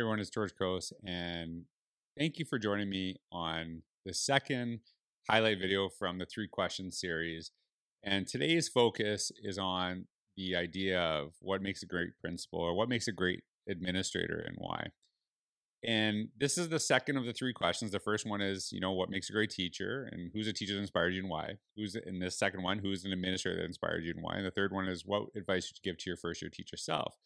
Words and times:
everyone, 0.00 0.18
it's 0.18 0.30
George 0.30 0.54
Couros, 0.56 0.94
and 1.04 1.66
thank 2.18 2.38
you 2.38 2.46
for 2.46 2.58
joining 2.58 2.88
me 2.88 3.16
on 3.30 3.82
the 4.06 4.14
second 4.14 4.80
highlight 5.28 5.58
video 5.58 5.90
from 5.90 6.16
the 6.16 6.24
three 6.24 6.48
questions 6.48 6.98
series. 6.98 7.50
And 8.02 8.26
today's 8.26 8.66
focus 8.66 9.30
is 9.42 9.58
on 9.58 10.06
the 10.38 10.56
idea 10.56 10.98
of 10.98 11.34
what 11.40 11.60
makes 11.60 11.82
a 11.82 11.86
great 11.86 12.18
principal 12.18 12.60
or 12.60 12.74
what 12.74 12.88
makes 12.88 13.08
a 13.08 13.12
great 13.12 13.42
administrator 13.68 14.38
and 14.38 14.56
why. 14.58 14.86
And 15.84 16.28
this 16.34 16.56
is 16.56 16.70
the 16.70 16.80
second 16.80 17.18
of 17.18 17.26
the 17.26 17.34
three 17.34 17.52
questions. 17.52 17.90
The 17.90 18.00
first 18.00 18.26
one 18.26 18.40
is, 18.40 18.72
you 18.72 18.80
know, 18.80 18.92
what 18.92 19.10
makes 19.10 19.28
a 19.28 19.34
great 19.34 19.50
teacher 19.50 20.08
and 20.12 20.30
who's 20.32 20.48
a 20.48 20.54
teacher 20.54 20.72
that 20.72 20.80
inspired 20.80 21.12
you 21.12 21.20
and 21.20 21.28
why? 21.28 21.56
Who's 21.76 21.94
in 21.94 22.20
the 22.20 22.30
second 22.30 22.62
one, 22.62 22.78
who's 22.78 23.04
an 23.04 23.12
administrator 23.12 23.58
that 23.58 23.66
inspired 23.66 24.02
you 24.02 24.12
and 24.12 24.22
why? 24.22 24.36
And 24.36 24.46
the 24.46 24.50
third 24.50 24.72
one 24.72 24.88
is 24.88 25.04
what 25.04 25.24
advice 25.36 25.66
should 25.66 25.76
you 25.76 25.92
give 25.92 25.98
to 25.98 26.08
your 26.08 26.16
first 26.16 26.40
year 26.40 26.50
teacher 26.50 26.78
self? 26.78 27.16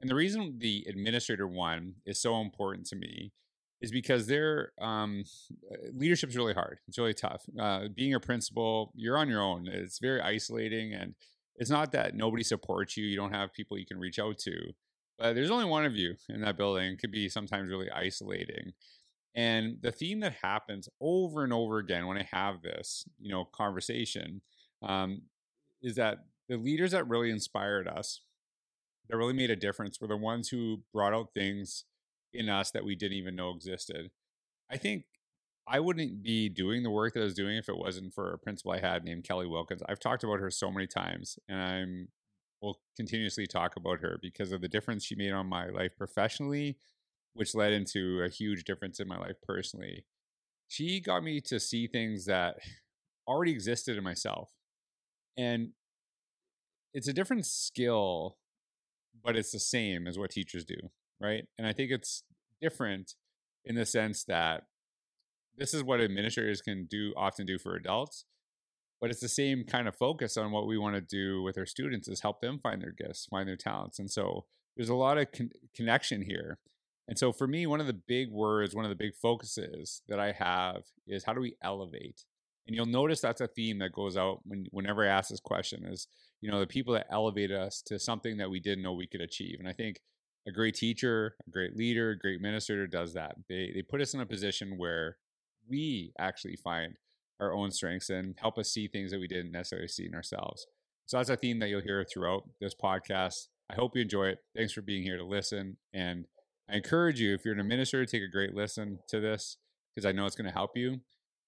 And 0.00 0.10
the 0.10 0.14
reason 0.14 0.58
the 0.58 0.84
administrator 0.88 1.46
one 1.46 1.94
is 2.04 2.20
so 2.20 2.40
important 2.40 2.86
to 2.88 2.96
me 2.96 3.32
is 3.80 3.90
because 3.90 4.26
their 4.26 4.72
um, 4.80 5.24
uh, 5.70 5.76
leadership 5.92 6.30
is 6.30 6.36
really 6.36 6.54
hard. 6.54 6.78
It's 6.88 6.98
really 6.98 7.14
tough. 7.14 7.44
Uh, 7.58 7.88
being 7.94 8.14
a 8.14 8.20
principal, 8.20 8.92
you're 8.94 9.18
on 9.18 9.28
your 9.28 9.42
own. 9.42 9.68
It's 9.68 9.98
very 9.98 10.20
isolating, 10.20 10.94
and 10.94 11.14
it's 11.56 11.70
not 11.70 11.92
that 11.92 12.14
nobody 12.14 12.42
supports 12.42 12.96
you. 12.96 13.04
You 13.04 13.16
don't 13.16 13.34
have 13.34 13.52
people 13.52 13.78
you 13.78 13.86
can 13.86 13.98
reach 13.98 14.18
out 14.18 14.38
to, 14.38 14.72
but 15.18 15.34
there's 15.34 15.50
only 15.50 15.66
one 15.66 15.84
of 15.84 15.96
you 15.96 16.14
in 16.28 16.40
that 16.40 16.56
building. 16.56 16.92
It 16.92 16.98
could 16.98 17.12
be 17.12 17.28
sometimes 17.28 17.68
really 17.68 17.90
isolating. 17.90 18.72
And 19.34 19.78
the 19.82 19.92
theme 19.92 20.20
that 20.20 20.36
happens 20.42 20.88
over 21.00 21.44
and 21.44 21.52
over 21.52 21.78
again 21.78 22.06
when 22.06 22.18
I 22.18 22.28
have 22.30 22.62
this, 22.62 23.04
you 23.20 23.30
know, 23.30 23.44
conversation, 23.44 24.40
um, 24.82 25.22
is 25.82 25.96
that 25.96 26.18
the 26.48 26.56
leaders 26.56 26.92
that 26.92 27.08
really 27.08 27.30
inspired 27.30 27.88
us 27.88 28.20
that 29.08 29.16
really 29.16 29.32
made 29.32 29.50
a 29.50 29.56
difference 29.56 30.00
were 30.00 30.08
the 30.08 30.16
ones 30.16 30.48
who 30.48 30.82
brought 30.92 31.14
out 31.14 31.34
things 31.34 31.84
in 32.32 32.48
us 32.48 32.70
that 32.70 32.84
we 32.84 32.94
didn't 32.94 33.18
even 33.18 33.36
know 33.36 33.50
existed. 33.50 34.10
I 34.70 34.76
think 34.76 35.04
I 35.66 35.80
wouldn't 35.80 36.22
be 36.22 36.48
doing 36.48 36.82
the 36.82 36.90
work 36.90 37.14
that 37.14 37.20
I 37.20 37.24
was 37.24 37.34
doing 37.34 37.56
if 37.56 37.68
it 37.68 37.78
wasn't 37.78 38.14
for 38.14 38.32
a 38.32 38.38
principal 38.38 38.72
I 38.72 38.80
had 38.80 39.04
named 39.04 39.24
Kelly 39.24 39.46
Wilkins. 39.46 39.82
I've 39.88 40.00
talked 40.00 40.24
about 40.24 40.40
her 40.40 40.50
so 40.50 40.70
many 40.70 40.86
times, 40.86 41.38
and 41.48 41.60
I'm 41.60 42.08
will 42.64 42.80
continuously 42.96 43.46
talk 43.46 43.76
about 43.76 44.00
her 44.00 44.18
because 44.22 44.50
of 44.50 44.60
the 44.60 44.68
difference 44.68 45.04
she 45.04 45.14
made 45.14 45.32
on 45.32 45.46
my 45.46 45.68
life 45.68 45.92
professionally, 45.96 46.78
which 47.34 47.54
led 47.54 47.72
into 47.72 48.22
a 48.22 48.28
huge 48.28 48.64
difference 48.64 48.98
in 49.00 49.06
my 49.06 49.18
life 49.18 49.36
personally. 49.42 50.06
She 50.66 51.00
got 51.00 51.22
me 51.22 51.40
to 51.42 51.60
see 51.60 51.86
things 51.86 52.24
that 52.24 52.56
already 53.28 53.52
existed 53.52 53.98
in 53.98 54.04
myself. 54.04 54.50
And 55.36 55.72
it's 56.94 57.08
a 57.08 57.12
different 57.12 57.44
skill 57.44 58.38
but 59.22 59.36
it's 59.36 59.52
the 59.52 59.60
same 59.60 60.06
as 60.06 60.18
what 60.18 60.30
teachers 60.30 60.64
do, 60.64 60.76
right? 61.20 61.44
And 61.58 61.66
I 61.66 61.72
think 61.72 61.90
it's 61.90 62.22
different 62.60 63.14
in 63.64 63.74
the 63.74 63.86
sense 63.86 64.24
that 64.24 64.64
this 65.56 65.72
is 65.72 65.82
what 65.82 66.00
administrators 66.00 66.60
can 66.60 66.86
do 66.86 67.12
often 67.16 67.46
do 67.46 67.58
for 67.58 67.74
adults, 67.74 68.24
but 69.00 69.10
it's 69.10 69.20
the 69.20 69.28
same 69.28 69.64
kind 69.64 69.86
of 69.86 69.96
focus 69.96 70.36
on 70.36 70.50
what 70.50 70.66
we 70.66 70.78
want 70.78 70.96
to 70.96 71.00
do 71.00 71.42
with 71.42 71.56
our 71.58 71.66
students 71.66 72.08
is 72.08 72.20
help 72.20 72.40
them 72.40 72.58
find 72.58 72.82
their 72.82 72.92
gifts, 72.92 73.26
find 73.26 73.48
their 73.48 73.56
talents. 73.56 73.98
And 73.98 74.10
so 74.10 74.46
there's 74.76 74.88
a 74.88 74.94
lot 74.94 75.18
of 75.18 75.30
con- 75.32 75.50
connection 75.74 76.22
here. 76.22 76.58
And 77.06 77.18
so 77.18 77.32
for 77.32 77.46
me, 77.46 77.66
one 77.66 77.80
of 77.80 77.86
the 77.86 77.92
big 77.92 78.30
words, 78.30 78.74
one 78.74 78.84
of 78.84 78.88
the 78.88 78.96
big 78.96 79.14
focuses 79.14 80.00
that 80.08 80.18
I 80.18 80.32
have 80.32 80.84
is 81.06 81.24
how 81.24 81.34
do 81.34 81.40
we 81.40 81.56
elevate? 81.62 82.24
And 82.66 82.74
you'll 82.74 82.86
notice 82.86 83.20
that's 83.20 83.40
a 83.40 83.46
theme 83.46 83.78
that 83.80 83.92
goes 83.92 84.16
out 84.16 84.40
when 84.44 84.66
whenever 84.70 85.04
I 85.04 85.08
ask 85.08 85.28
this 85.28 85.40
question 85.40 85.84
is 85.84 86.08
you 86.40 86.50
know 86.50 86.60
the 86.60 86.66
people 86.66 86.94
that 86.94 87.06
elevated 87.10 87.56
us 87.56 87.82
to 87.86 87.98
something 87.98 88.38
that 88.38 88.50
we 88.50 88.60
didn't 88.60 88.82
know 88.82 88.92
we 88.92 89.06
could 89.06 89.20
achieve. 89.20 89.56
And 89.58 89.68
i 89.68 89.72
think 89.72 90.00
a 90.46 90.52
great 90.52 90.74
teacher 90.74 91.36
a 91.46 91.50
great 91.50 91.76
leader 91.76 92.10
a 92.10 92.18
great 92.18 92.40
minister 92.40 92.86
does 92.86 93.14
that. 93.14 93.36
They 93.48 93.72
they 93.74 93.82
put 93.82 94.00
us 94.00 94.14
in 94.14 94.20
a 94.20 94.26
position 94.26 94.78
where 94.78 95.16
we 95.68 96.12
actually 96.18 96.56
find 96.56 96.96
our 97.40 97.52
own 97.52 97.70
strengths 97.70 98.10
and 98.10 98.34
help 98.38 98.58
us 98.58 98.70
see 98.70 98.88
things 98.88 99.10
that 99.10 99.20
we 99.20 99.28
didn't 99.28 99.52
necessarily 99.52 99.88
see 99.88 100.06
in 100.06 100.14
ourselves. 100.14 100.66
So 101.06 101.16
that's 101.16 101.30
a 101.30 101.36
theme 101.36 101.58
that 101.58 101.68
you'll 101.68 101.82
hear 101.82 102.04
throughout 102.04 102.44
this 102.60 102.74
podcast. 102.74 103.48
I 103.70 103.74
hope 103.74 103.96
you 103.96 104.02
enjoy 104.02 104.28
it. 104.28 104.38
Thanks 104.56 104.72
for 104.72 104.82
being 104.82 105.02
here 105.02 105.16
to 105.16 105.24
listen. 105.24 105.76
And 105.92 106.26
i 106.68 106.76
encourage 106.76 107.20
you 107.20 107.34
if 107.34 107.44
you're 107.44 107.54
an 107.54 107.60
administrator 107.60 108.06
take 108.06 108.22
a 108.22 108.28
great 108.28 108.54
listen 108.54 108.98
to 109.08 109.20
this 109.20 109.58
because 109.94 110.06
i 110.06 110.12
know 110.12 110.26
it's 110.26 110.36
going 110.36 110.48
to 110.48 110.54
help 110.54 110.76
you 110.76 111.00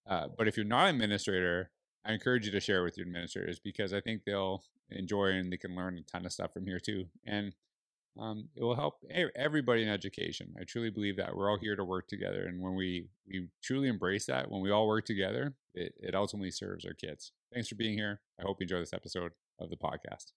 uh, 0.08 0.28
but 0.36 0.48
if 0.48 0.56
you're 0.56 0.66
not 0.66 0.88
an 0.88 0.94
administrator 0.94 1.70
I 2.06 2.12
encourage 2.12 2.46
you 2.46 2.52
to 2.52 2.60
share 2.60 2.84
with 2.84 2.96
your 2.96 3.06
administrators 3.06 3.58
because 3.58 3.92
I 3.92 4.00
think 4.00 4.22
they'll 4.24 4.62
enjoy 4.90 5.30
and 5.30 5.52
they 5.52 5.56
can 5.56 5.74
learn 5.74 5.98
a 5.98 6.02
ton 6.02 6.24
of 6.24 6.32
stuff 6.32 6.52
from 6.52 6.64
here 6.64 6.78
too. 6.78 7.06
And 7.24 7.52
um, 8.18 8.48
it 8.54 8.62
will 8.62 8.76
help 8.76 9.04
everybody 9.34 9.82
in 9.82 9.88
education. 9.88 10.54
I 10.58 10.64
truly 10.64 10.90
believe 10.90 11.16
that 11.16 11.36
we're 11.36 11.50
all 11.50 11.58
here 11.58 11.76
to 11.76 11.84
work 11.84 12.08
together, 12.08 12.46
and 12.46 12.62
when 12.62 12.74
we 12.74 13.08
we 13.28 13.48
truly 13.62 13.88
embrace 13.88 14.24
that, 14.26 14.50
when 14.50 14.62
we 14.62 14.70
all 14.70 14.86
work 14.86 15.04
together, 15.04 15.54
it, 15.74 15.92
it 16.00 16.14
ultimately 16.14 16.50
serves 16.50 16.86
our 16.86 16.94
kids. 16.94 17.32
Thanks 17.52 17.68
for 17.68 17.74
being 17.74 17.98
here. 17.98 18.20
I 18.40 18.44
hope 18.44 18.56
you 18.58 18.64
enjoy 18.64 18.78
this 18.78 18.94
episode 18.94 19.32
of 19.58 19.68
the 19.68 19.76
podcast. 19.76 20.32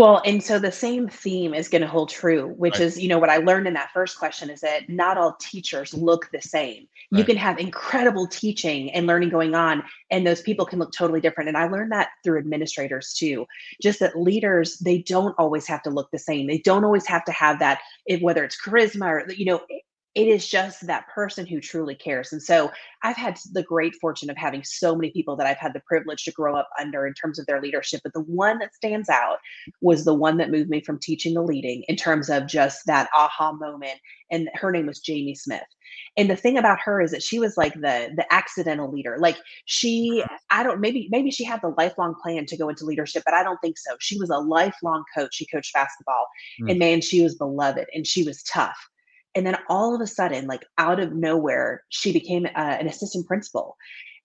Well, 0.00 0.22
and 0.24 0.42
so 0.42 0.58
the 0.58 0.72
same 0.72 1.08
theme 1.10 1.52
is 1.52 1.68
going 1.68 1.82
to 1.82 1.86
hold 1.86 2.08
true, 2.08 2.54
which 2.56 2.76
right. 2.76 2.84
is, 2.84 2.98
you 2.98 3.06
know, 3.06 3.18
what 3.18 3.28
I 3.28 3.36
learned 3.36 3.66
in 3.66 3.74
that 3.74 3.90
first 3.92 4.18
question 4.18 4.48
is 4.48 4.62
that 4.62 4.88
not 4.88 5.18
all 5.18 5.36
teachers 5.38 5.92
look 5.92 6.30
the 6.32 6.40
same. 6.40 6.88
Right. 7.12 7.18
You 7.18 7.24
can 7.24 7.36
have 7.36 7.58
incredible 7.58 8.26
teaching 8.26 8.90
and 8.92 9.06
learning 9.06 9.28
going 9.28 9.54
on, 9.54 9.82
and 10.10 10.26
those 10.26 10.40
people 10.40 10.64
can 10.64 10.78
look 10.78 10.90
totally 10.92 11.20
different. 11.20 11.48
And 11.48 11.58
I 11.58 11.68
learned 11.68 11.92
that 11.92 12.12
through 12.24 12.38
administrators 12.38 13.12
too. 13.12 13.44
Just 13.82 14.00
that 14.00 14.18
leaders, 14.18 14.78
they 14.78 15.02
don't 15.02 15.34
always 15.38 15.66
have 15.66 15.82
to 15.82 15.90
look 15.90 16.10
the 16.12 16.18
same. 16.18 16.46
They 16.46 16.60
don't 16.60 16.82
always 16.84 17.06
have 17.06 17.26
to 17.26 17.32
have 17.32 17.58
that, 17.58 17.80
whether 18.22 18.42
it's 18.42 18.56
charisma 18.58 19.06
or, 19.06 19.30
you 19.30 19.44
know, 19.44 19.60
it 20.20 20.28
is 20.28 20.46
just 20.46 20.86
that 20.86 21.08
person 21.08 21.46
who 21.46 21.62
truly 21.62 21.94
cares. 21.94 22.30
And 22.30 22.42
so 22.42 22.70
I've 23.02 23.16
had 23.16 23.38
the 23.52 23.62
great 23.62 23.94
fortune 23.94 24.28
of 24.28 24.36
having 24.36 24.62
so 24.62 24.94
many 24.94 25.10
people 25.12 25.34
that 25.36 25.46
I've 25.46 25.56
had 25.56 25.72
the 25.72 25.80
privilege 25.80 26.24
to 26.24 26.30
grow 26.30 26.54
up 26.54 26.68
under 26.78 27.06
in 27.06 27.14
terms 27.14 27.38
of 27.38 27.46
their 27.46 27.62
leadership. 27.62 28.02
But 28.04 28.12
the 28.12 28.20
one 28.20 28.58
that 28.58 28.74
stands 28.74 29.08
out 29.08 29.38
was 29.80 30.04
the 30.04 30.12
one 30.12 30.36
that 30.36 30.50
moved 30.50 30.68
me 30.68 30.82
from 30.82 30.98
teaching 30.98 31.32
to 31.34 31.40
leading 31.40 31.84
in 31.88 31.96
terms 31.96 32.28
of 32.28 32.46
just 32.46 32.84
that 32.84 33.08
aha 33.16 33.52
moment. 33.52 33.98
And 34.30 34.50
her 34.52 34.70
name 34.70 34.86
was 34.86 34.98
Jamie 34.98 35.34
Smith. 35.34 35.62
And 36.18 36.28
the 36.28 36.36
thing 36.36 36.58
about 36.58 36.80
her 36.80 37.00
is 37.00 37.12
that 37.12 37.22
she 37.22 37.38
was 37.38 37.56
like 37.56 37.72
the 37.72 38.10
the 38.14 38.26
accidental 38.30 38.92
leader. 38.92 39.16
Like 39.18 39.38
she. 39.64 40.22
I 40.50 40.62
don't 40.62 40.80
maybe 40.80 41.08
maybe 41.10 41.30
she 41.30 41.44
had 41.44 41.62
the 41.62 41.74
lifelong 41.78 42.14
plan 42.22 42.44
to 42.46 42.56
go 42.58 42.68
into 42.68 42.84
leadership, 42.84 43.22
but 43.24 43.34
I 43.34 43.42
don't 43.42 43.58
think 43.62 43.78
so. 43.78 43.96
She 44.00 44.18
was 44.18 44.28
a 44.28 44.36
lifelong 44.36 45.02
coach. 45.16 45.34
She 45.34 45.46
coached 45.46 45.72
basketball, 45.72 46.26
mm. 46.60 46.70
and 46.70 46.78
man, 46.78 47.00
she 47.00 47.22
was 47.22 47.36
beloved 47.36 47.86
and 47.94 48.06
she 48.06 48.22
was 48.22 48.42
tough 48.42 48.89
and 49.34 49.46
then 49.46 49.56
all 49.68 49.94
of 49.94 50.00
a 50.00 50.06
sudden 50.06 50.46
like 50.46 50.64
out 50.78 51.00
of 51.00 51.12
nowhere 51.12 51.84
she 51.88 52.12
became 52.12 52.46
uh, 52.46 52.50
an 52.56 52.86
assistant 52.86 53.26
principal. 53.26 53.76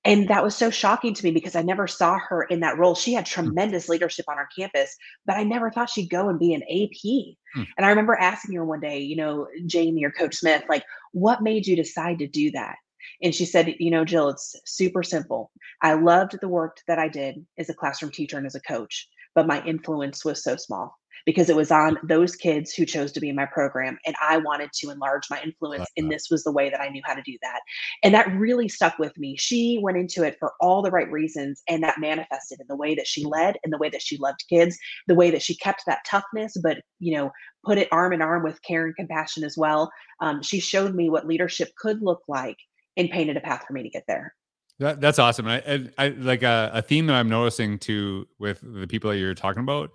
And 0.04 0.28
that 0.28 0.44
was 0.44 0.56
so 0.56 0.70
shocking 0.70 1.16
to 1.16 1.24
me 1.24 1.32
because 1.32 1.56
i 1.56 1.62
never 1.62 1.88
saw 1.88 2.18
her 2.30 2.44
in 2.44 2.60
that 2.60 2.78
role. 2.78 2.96
She 2.96 3.14
had 3.14 3.28
hmm. 3.28 3.34
tremendous 3.34 3.90
leadership 3.90 4.26
on 4.28 4.38
our 4.38 4.48
campus 4.58 4.96
but 5.26 5.38
i 5.38 5.44
never 5.44 5.72
thought 5.72 5.90
she'd 5.90 6.10
go 6.10 6.30
and 6.30 6.40
be 6.40 6.54
an 6.54 6.64
ap 6.64 7.30
hmm. 7.56 7.64
and 7.78 7.86
i 7.86 7.90
remember 7.90 8.16
asking 8.16 8.56
her 8.56 8.66
one 8.66 8.80
day 8.80 9.00
you 9.00 9.16
know 9.16 9.48
jamie 9.66 10.06
or 10.06 10.12
coach 10.12 10.36
smith 10.36 10.64
like 10.70 10.84
what 11.12 11.42
made 11.42 11.66
you 11.66 11.76
decide 11.76 12.20
to 12.20 12.28
do 12.28 12.52
that? 12.52 12.76
And 13.22 13.34
she 13.34 13.46
said 13.46 13.76
you 13.80 13.92
know 13.92 14.06
jill 14.06 14.30
it's 14.30 14.56
super 14.66 15.04
simple. 15.04 15.52
I 15.82 15.94
loved 15.94 16.38
the 16.42 16.48
work 16.48 16.78
that 16.88 17.00
i 17.00 17.08
did 17.08 17.46
as 17.58 17.70
a 17.70 17.74
classroom 17.74 18.12
teacher 18.12 18.38
and 18.38 18.48
as 18.48 18.56
a 18.56 18.62
coach 18.62 19.08
but 19.36 19.48
my 19.48 19.62
influence 19.66 20.24
was 20.24 20.44
so 20.44 20.56
small 20.56 20.98
because 21.26 21.50
it 21.50 21.56
was 21.56 21.72
on 21.72 21.98
those 22.04 22.36
kids 22.36 22.74
who 22.74 22.86
chose 22.86 23.12
to 23.12 23.20
be 23.20 23.30
in 23.30 23.36
my 23.36 23.46
program 23.46 23.98
and 24.06 24.16
I 24.22 24.38
wanted 24.38 24.72
to 24.74 24.90
enlarge 24.90 25.24
my 25.30 25.42
influence 25.42 25.90
and 25.98 26.12
this 26.12 26.28
was 26.30 26.44
the 26.44 26.52
way 26.52 26.70
that 26.70 26.82
I 26.82 26.90
knew 26.90 27.02
how 27.04 27.16
to 27.16 27.22
do 27.24 27.38
that. 27.42 27.62
And 28.04 28.14
that 28.14 28.32
really 28.36 28.70
stuck 28.70 28.98
with 29.00 29.18
me. 29.18 29.36
She 29.38 29.80
went 29.82 29.98
into 29.98 30.24
it 30.24 30.38
for 30.40 30.54
all 30.62 30.82
the 30.82 30.92
right 30.92 31.12
reasons 31.12 31.64
and 31.68 31.84
that 31.84 32.00
manifested 32.00 32.60
in 32.60 32.68
the 32.70 32.76
way 32.76 32.96
that 32.96 33.08
she 33.08 33.26
led, 33.26 33.58
and 33.64 33.74
the 33.74 33.78
way 33.78 33.90
that 33.90 34.02
she 34.02 34.18
loved 34.18 34.44
kids, 34.50 34.78
the 35.08 35.16
way 35.16 35.32
that 35.32 35.42
she 35.42 35.56
kept 35.56 35.84
that 35.88 36.00
toughness 36.06 36.56
but, 36.62 36.78
you 37.00 37.16
know, 37.16 37.32
put 37.66 37.78
it 37.78 37.88
arm 37.92 38.14
in 38.14 38.22
arm 38.22 38.44
with 38.44 38.62
care 38.62 38.86
and 38.86 38.96
compassion 38.96 39.44
as 39.44 39.56
well. 39.58 39.92
Um, 40.20 40.42
she 40.42 40.60
showed 40.60 40.96
me 40.96 41.10
what 41.10 41.28
leadership 41.28 41.70
could 41.78 42.02
look 42.02 42.22
like 42.28 42.58
and 42.98 43.10
painted 43.10 43.38
a 43.38 43.42
path 43.42 43.66
for 43.68 43.74
me 43.74 43.84
to 43.84 43.90
get 43.90 44.04
there. 44.08 44.34
That, 44.80 45.00
that's 45.00 45.20
awesome. 45.20 45.48
I, 45.48 45.62
I, 45.66 45.90
I 45.98 46.08
like 46.10 46.44
a, 46.44 46.70
a, 46.74 46.82
theme 46.82 47.08
that 47.08 47.16
I'm 47.16 47.30
noticing 47.30 47.80
too 47.80 48.28
with 48.40 48.60
the 48.62 48.88
people 48.88 49.10
that 49.10 49.18
you're 49.18 49.34
talking 49.34 49.62
about 49.62 49.92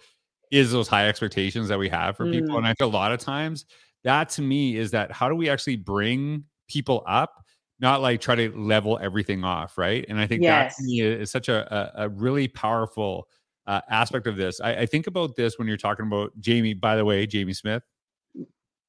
is 0.51 0.73
those 0.73 0.89
high 0.89 1.09
expectations 1.09 1.69
that 1.69 1.79
we 1.79 1.89
have 1.89 2.17
for 2.17 2.27
mm. 2.27 2.33
people. 2.33 2.57
And 2.57 2.67
I 2.67 2.71
think 2.71 2.93
a 2.93 2.97
lot 2.97 3.13
of 3.13 3.21
times 3.21 3.67
that 4.05 4.29
to 4.31 4.43
me 4.43 4.77
is 4.77 4.91
that 4.93 5.13
how 5.13 5.29
do 5.29 5.35
we 5.35 5.49
actually 5.49 5.77
bring 5.77 6.45
people 6.69 7.03
up, 7.07 7.45
not 7.81 8.01
like 8.01 8.21
try 8.21 8.35
to 8.35 8.51
level 8.59 8.99
everything 9.01 9.45
off, 9.45 9.77
right? 9.77 10.05
And 10.09 10.19
I 10.19 10.27
think 10.27 10.43
yes. 10.43 10.77
that 10.77 10.83
to 10.83 10.87
me 10.87 11.01
is 11.01 11.31
such 11.31 11.49
a, 11.49 11.73
a, 11.75 12.05
a 12.05 12.09
really 12.09 12.49
powerful 12.49 13.29
uh, 13.67 13.81
aspect 13.91 14.27
of 14.27 14.37
this. 14.37 14.61
I, 14.61 14.75
I 14.77 14.87
think 14.87 15.07
about 15.07 15.37
this 15.37 15.59
when 15.59 15.69
you're 15.69 15.77
talking 15.77 16.07
about 16.07 16.33
Jamie, 16.41 16.75
by 16.75 16.97
the 16.97 17.05
way, 17.05 17.27
Jamie 17.27 17.53
Smith. 17.53 17.83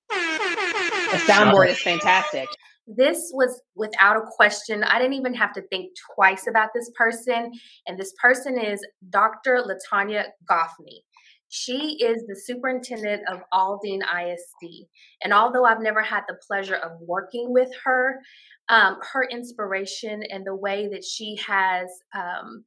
The 0.09 1.17
soundboard 1.27 1.67
is 1.69 1.81
fantastic. 1.81 2.47
this 2.87 3.31
was 3.33 3.61
without 3.75 4.15
a 4.15 4.21
question. 4.21 4.83
I 4.83 4.97
didn't 4.97 5.13
even 5.15 5.33
have 5.33 5.51
to 5.53 5.61
think 5.63 5.91
twice 6.15 6.47
about 6.47 6.69
this 6.73 6.89
person. 6.95 7.51
And 7.85 7.99
this 7.99 8.13
person 8.21 8.57
is 8.57 8.85
Dr. 9.09 9.61
LaTonya 9.61 10.27
Goffney. 10.49 11.01
She 11.53 11.97
is 12.01 12.23
the 12.27 12.35
superintendent 12.35 13.23
of 13.29 13.41
Aldine 13.53 14.01
ISD. 14.01 14.87
And 15.21 15.33
although 15.33 15.65
I've 15.65 15.81
never 15.81 16.01
had 16.01 16.23
the 16.27 16.37
pleasure 16.47 16.77
of 16.77 16.93
working 17.01 17.51
with 17.51 17.69
her, 17.83 18.21
um, 18.69 18.97
her 19.11 19.27
inspiration 19.29 20.23
and 20.29 20.45
the 20.45 20.55
way 20.55 20.87
that 20.87 21.03
she 21.03 21.35
has 21.45 21.89
um, 22.15 22.63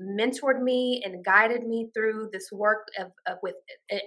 mentored 0.00 0.62
me 0.62 1.00
and 1.04 1.24
guided 1.24 1.64
me 1.64 1.90
through 1.94 2.30
this 2.32 2.50
work 2.52 2.88
of, 2.98 3.12
of, 3.28 3.38
with 3.42 3.54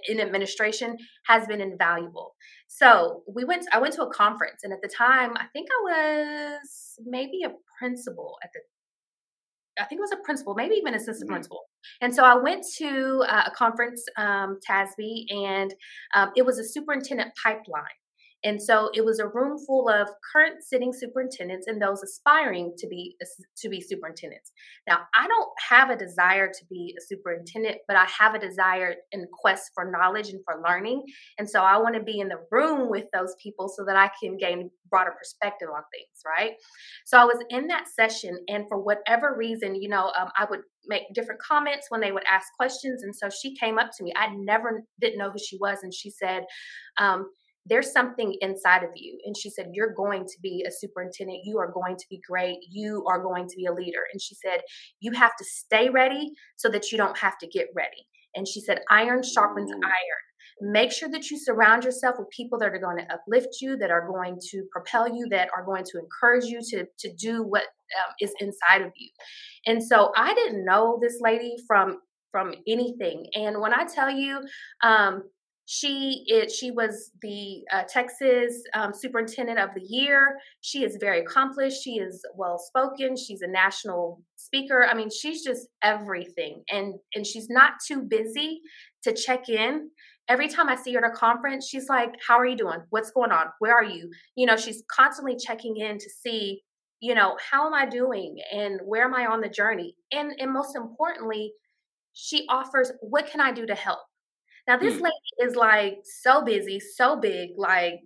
in 0.08 0.20
administration 0.20 0.96
has 1.26 1.46
been 1.46 1.62
invaluable. 1.62 2.34
So 2.68 3.22
we 3.32 3.44
went. 3.44 3.66
I 3.72 3.78
went 3.78 3.94
to 3.94 4.02
a 4.02 4.12
conference, 4.12 4.60
and 4.62 4.72
at 4.72 4.82
the 4.82 4.88
time, 4.88 5.32
I 5.36 5.46
think 5.52 5.68
I 5.70 6.58
was 6.60 6.98
maybe 7.04 7.42
a 7.44 7.52
principal 7.78 8.36
at 8.42 8.50
the. 8.52 8.60
I 9.78 9.84
think 9.84 9.98
it 9.98 10.02
was 10.02 10.12
a 10.12 10.22
principal, 10.24 10.54
maybe 10.54 10.74
even 10.74 10.94
assistant 10.94 11.28
mm-hmm. 11.28 11.34
principal. 11.34 11.62
And 12.00 12.14
so 12.14 12.24
I 12.24 12.36
went 12.36 12.64
to 12.78 13.24
uh, 13.28 13.44
a 13.46 13.50
conference, 13.50 14.04
um, 14.16 14.58
TASB, 14.68 15.24
and 15.30 15.74
um, 16.14 16.30
it 16.36 16.44
was 16.44 16.58
a 16.58 16.64
superintendent 16.64 17.32
pipeline. 17.42 17.84
And 18.44 18.60
so 18.60 18.90
it 18.94 19.04
was 19.04 19.18
a 19.20 19.28
room 19.28 19.56
full 19.66 19.88
of 19.88 20.08
current 20.32 20.62
sitting 20.62 20.92
superintendents 20.92 21.66
and 21.68 21.80
those 21.80 22.02
aspiring 22.02 22.74
to 22.78 22.88
be 22.88 23.16
to 23.58 23.68
be 23.68 23.80
superintendents. 23.80 24.52
Now, 24.88 25.00
I 25.14 25.28
don't 25.28 25.48
have 25.68 25.90
a 25.90 25.96
desire 25.96 26.48
to 26.48 26.64
be 26.68 26.94
a 26.98 27.02
superintendent, 27.02 27.78
but 27.86 27.96
I 27.96 28.06
have 28.06 28.34
a 28.34 28.38
desire 28.38 28.94
and 29.12 29.26
quest 29.30 29.70
for 29.74 29.90
knowledge 29.90 30.30
and 30.30 30.40
for 30.44 30.62
learning. 30.66 31.04
And 31.38 31.48
so 31.48 31.60
I 31.60 31.78
want 31.78 31.94
to 31.94 32.02
be 32.02 32.20
in 32.20 32.28
the 32.28 32.44
room 32.50 32.90
with 32.90 33.04
those 33.12 33.34
people 33.42 33.68
so 33.68 33.84
that 33.84 33.96
I 33.96 34.10
can 34.20 34.36
gain 34.36 34.70
broader 34.90 35.12
perspective 35.16 35.68
on 35.74 35.82
things, 35.92 36.22
right? 36.26 36.52
So 37.06 37.18
I 37.18 37.24
was 37.24 37.42
in 37.50 37.68
that 37.68 37.86
session, 37.88 38.38
and 38.48 38.64
for 38.68 38.78
whatever 38.78 39.34
reason, 39.36 39.74
you 39.80 39.88
know, 39.88 40.12
um, 40.18 40.28
I 40.36 40.46
would 40.50 40.60
make 40.86 41.02
different 41.14 41.40
comments 41.40 41.86
when 41.90 42.00
they 42.00 42.12
would 42.12 42.24
ask 42.28 42.46
questions. 42.58 43.04
And 43.04 43.14
so 43.14 43.30
she 43.30 43.54
came 43.54 43.78
up 43.78 43.90
to 43.96 44.04
me. 44.04 44.12
I 44.16 44.34
never 44.34 44.82
didn't 45.00 45.18
know 45.18 45.30
who 45.30 45.38
she 45.38 45.58
was, 45.58 45.78
and 45.82 45.94
she 45.94 46.10
said. 46.10 46.44
Um, 46.98 47.30
there's 47.66 47.92
something 47.92 48.36
inside 48.40 48.82
of 48.82 48.90
you. 48.94 49.18
And 49.24 49.36
she 49.36 49.50
said, 49.50 49.70
You're 49.72 49.94
going 49.94 50.24
to 50.24 50.40
be 50.42 50.64
a 50.66 50.70
superintendent. 50.70 51.40
You 51.44 51.58
are 51.58 51.70
going 51.70 51.96
to 51.96 52.04
be 52.10 52.20
great. 52.28 52.58
You 52.68 53.04
are 53.08 53.22
going 53.22 53.48
to 53.48 53.56
be 53.56 53.66
a 53.66 53.72
leader. 53.72 54.02
And 54.12 54.20
she 54.20 54.34
said, 54.34 54.60
You 55.00 55.12
have 55.12 55.36
to 55.36 55.44
stay 55.44 55.88
ready 55.88 56.32
so 56.56 56.68
that 56.70 56.90
you 56.90 56.98
don't 56.98 57.18
have 57.18 57.38
to 57.38 57.46
get 57.46 57.68
ready. 57.74 58.06
And 58.34 58.48
she 58.48 58.60
said, 58.60 58.80
Iron 58.90 59.22
sharpens 59.22 59.70
Ooh. 59.70 59.80
iron. 59.84 60.72
Make 60.72 60.92
sure 60.92 61.08
that 61.08 61.30
you 61.30 61.38
surround 61.38 61.84
yourself 61.84 62.16
with 62.18 62.28
people 62.30 62.58
that 62.58 62.68
are 62.72 62.78
going 62.78 62.98
to 62.98 63.12
uplift 63.12 63.56
you, 63.60 63.76
that 63.78 63.90
are 63.90 64.06
going 64.06 64.38
to 64.50 64.64
propel 64.70 65.08
you, 65.08 65.26
that 65.30 65.48
are 65.56 65.64
going 65.64 65.84
to 65.84 65.98
encourage 65.98 66.44
you 66.44 66.60
to, 66.70 66.86
to 67.00 67.12
do 67.14 67.42
what 67.42 67.62
um, 67.62 68.14
is 68.20 68.32
inside 68.38 68.82
of 68.82 68.92
you. 68.96 69.08
And 69.66 69.82
so 69.82 70.12
I 70.16 70.34
didn't 70.34 70.64
know 70.64 70.98
this 71.00 71.18
lady 71.20 71.56
from 71.66 71.98
from 72.30 72.54
anything. 72.66 73.26
And 73.34 73.60
when 73.60 73.74
I 73.74 73.84
tell 73.84 74.10
you, 74.10 74.40
um, 74.82 75.24
she 75.66 76.24
is 76.26 76.54
she 76.54 76.70
was 76.70 77.12
the 77.22 77.62
uh, 77.72 77.84
Texas 77.88 78.62
um, 78.74 78.92
Superintendent 78.92 79.58
of 79.58 79.70
the 79.74 79.82
Year. 79.82 80.38
She 80.60 80.84
is 80.84 80.96
very 81.00 81.20
accomplished. 81.20 81.82
She 81.82 81.98
is 81.98 82.24
well 82.34 82.58
spoken. 82.58 83.16
She's 83.16 83.42
a 83.42 83.46
national 83.46 84.20
speaker. 84.36 84.84
I 84.84 84.94
mean, 84.94 85.08
she's 85.08 85.44
just 85.44 85.68
everything, 85.82 86.64
and 86.70 86.94
and 87.14 87.26
she's 87.26 87.48
not 87.48 87.74
too 87.86 88.02
busy 88.02 88.60
to 89.04 89.12
check 89.12 89.48
in. 89.48 89.90
Every 90.28 90.48
time 90.48 90.68
I 90.68 90.76
see 90.76 90.92
her 90.94 91.04
at 91.04 91.10
a 91.10 91.14
conference, 91.14 91.68
she's 91.68 91.88
like, 91.88 92.14
"How 92.26 92.38
are 92.38 92.46
you 92.46 92.56
doing? 92.56 92.82
What's 92.90 93.12
going 93.12 93.30
on? 93.30 93.46
Where 93.60 93.74
are 93.74 93.84
you?" 93.84 94.10
You 94.34 94.46
know, 94.46 94.56
she's 94.56 94.82
constantly 94.90 95.36
checking 95.36 95.76
in 95.76 95.96
to 95.98 96.10
see, 96.10 96.62
you 97.00 97.14
know, 97.14 97.36
how 97.50 97.66
am 97.66 97.74
I 97.74 97.86
doing 97.86 98.36
and 98.52 98.80
where 98.84 99.04
am 99.04 99.14
I 99.14 99.26
on 99.26 99.40
the 99.40 99.48
journey, 99.48 99.96
and 100.10 100.32
and 100.40 100.52
most 100.52 100.74
importantly, 100.74 101.52
she 102.14 102.46
offers, 102.48 102.90
"What 103.00 103.28
can 103.28 103.40
I 103.40 103.52
do 103.52 103.64
to 103.64 103.76
help?" 103.76 104.00
Now, 104.68 104.76
this 104.76 104.94
mm. 104.94 105.02
lady 105.02 105.50
is 105.50 105.56
like 105.56 105.98
so 106.04 106.42
busy, 106.44 106.80
so 106.80 107.18
big, 107.18 107.50
like 107.56 108.00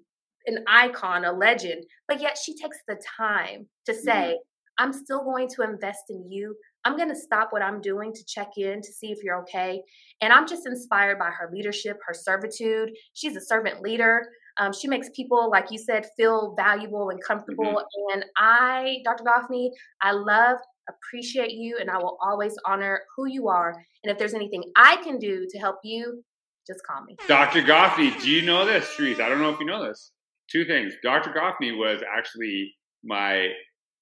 an 0.47 0.64
icon, 0.69 1.25
a 1.25 1.32
legend, 1.32 1.85
but 2.08 2.20
yet 2.20 2.38
she 2.43 2.55
takes 2.55 2.79
the 2.88 3.00
time 3.19 3.67
to 3.87 3.93
mm-hmm. 3.93 4.00
say, 4.00 4.35
mm. 4.35 4.38
I'm 4.79 4.93
still 4.93 5.25
going 5.25 5.49
to 5.56 5.62
invest 5.62 6.05
in 6.11 6.31
you. 6.31 6.55
I'm 6.85 6.97
going 6.97 7.08
to 7.08 7.17
stop 7.17 7.49
what 7.50 7.62
I'm 7.62 7.81
doing 7.81 8.12
to 8.12 8.25
check 8.26 8.50
in 8.56 8.81
to 8.81 8.93
see 8.93 9.11
if 9.11 9.19
you're 9.23 9.41
okay. 9.41 9.82
And 10.20 10.32
I'm 10.32 10.47
just 10.47 10.67
inspired 10.67 11.19
by 11.19 11.31
her 11.31 11.50
leadership, 11.53 11.97
her 12.06 12.14
servitude. 12.14 12.91
She's 13.14 13.37
a 13.37 13.41
servant 13.41 13.81
leader. 13.81 14.29
Um, 14.58 14.73
she 14.73 14.87
makes 14.87 15.08
people, 15.14 15.50
like 15.50 15.67
you 15.70 15.79
said, 15.79 16.06
feel 16.17 16.55
valuable 16.56 17.11
and 17.11 17.23
comfortable. 17.23 17.64
Mm-hmm. 17.64 18.12
And 18.14 18.25
I, 18.38 18.99
Dr. 19.05 19.25
Goffney, 19.25 19.70
I 20.03 20.12
love, 20.12 20.58
appreciate 20.88 21.53
you, 21.53 21.79
and 21.81 21.91
I 21.91 21.99
will 21.99 22.17
always 22.23 22.55
honor 22.64 23.00
who 23.17 23.26
you 23.26 23.49
are. 23.49 23.75
And 24.05 24.12
if 24.12 24.19
there's 24.19 24.35
anything 24.35 24.62
I 24.76 24.97
can 24.97 25.19
do 25.19 25.47
to 25.50 25.58
help 25.58 25.76
you, 25.82 26.23
just 26.67 26.85
call 26.87 27.05
me. 27.05 27.17
Dr. 27.29 27.63
Goffney, 27.63 28.21
do 28.21 28.31
you 28.31 28.43
know 28.43 28.65
this, 28.65 28.91
Sherese? 28.93 29.21
I 29.21 29.29
don't 29.29 29.41
know 29.41 29.51
if 29.51 29.61
you 29.61 29.67
know 29.67 29.87
this. 29.87 30.13
Two 30.51 30.65
things. 30.65 30.95
Dr. 31.03 31.31
Goffney 31.31 31.77
was 31.77 32.03
actually 32.17 32.73
my 33.05 33.49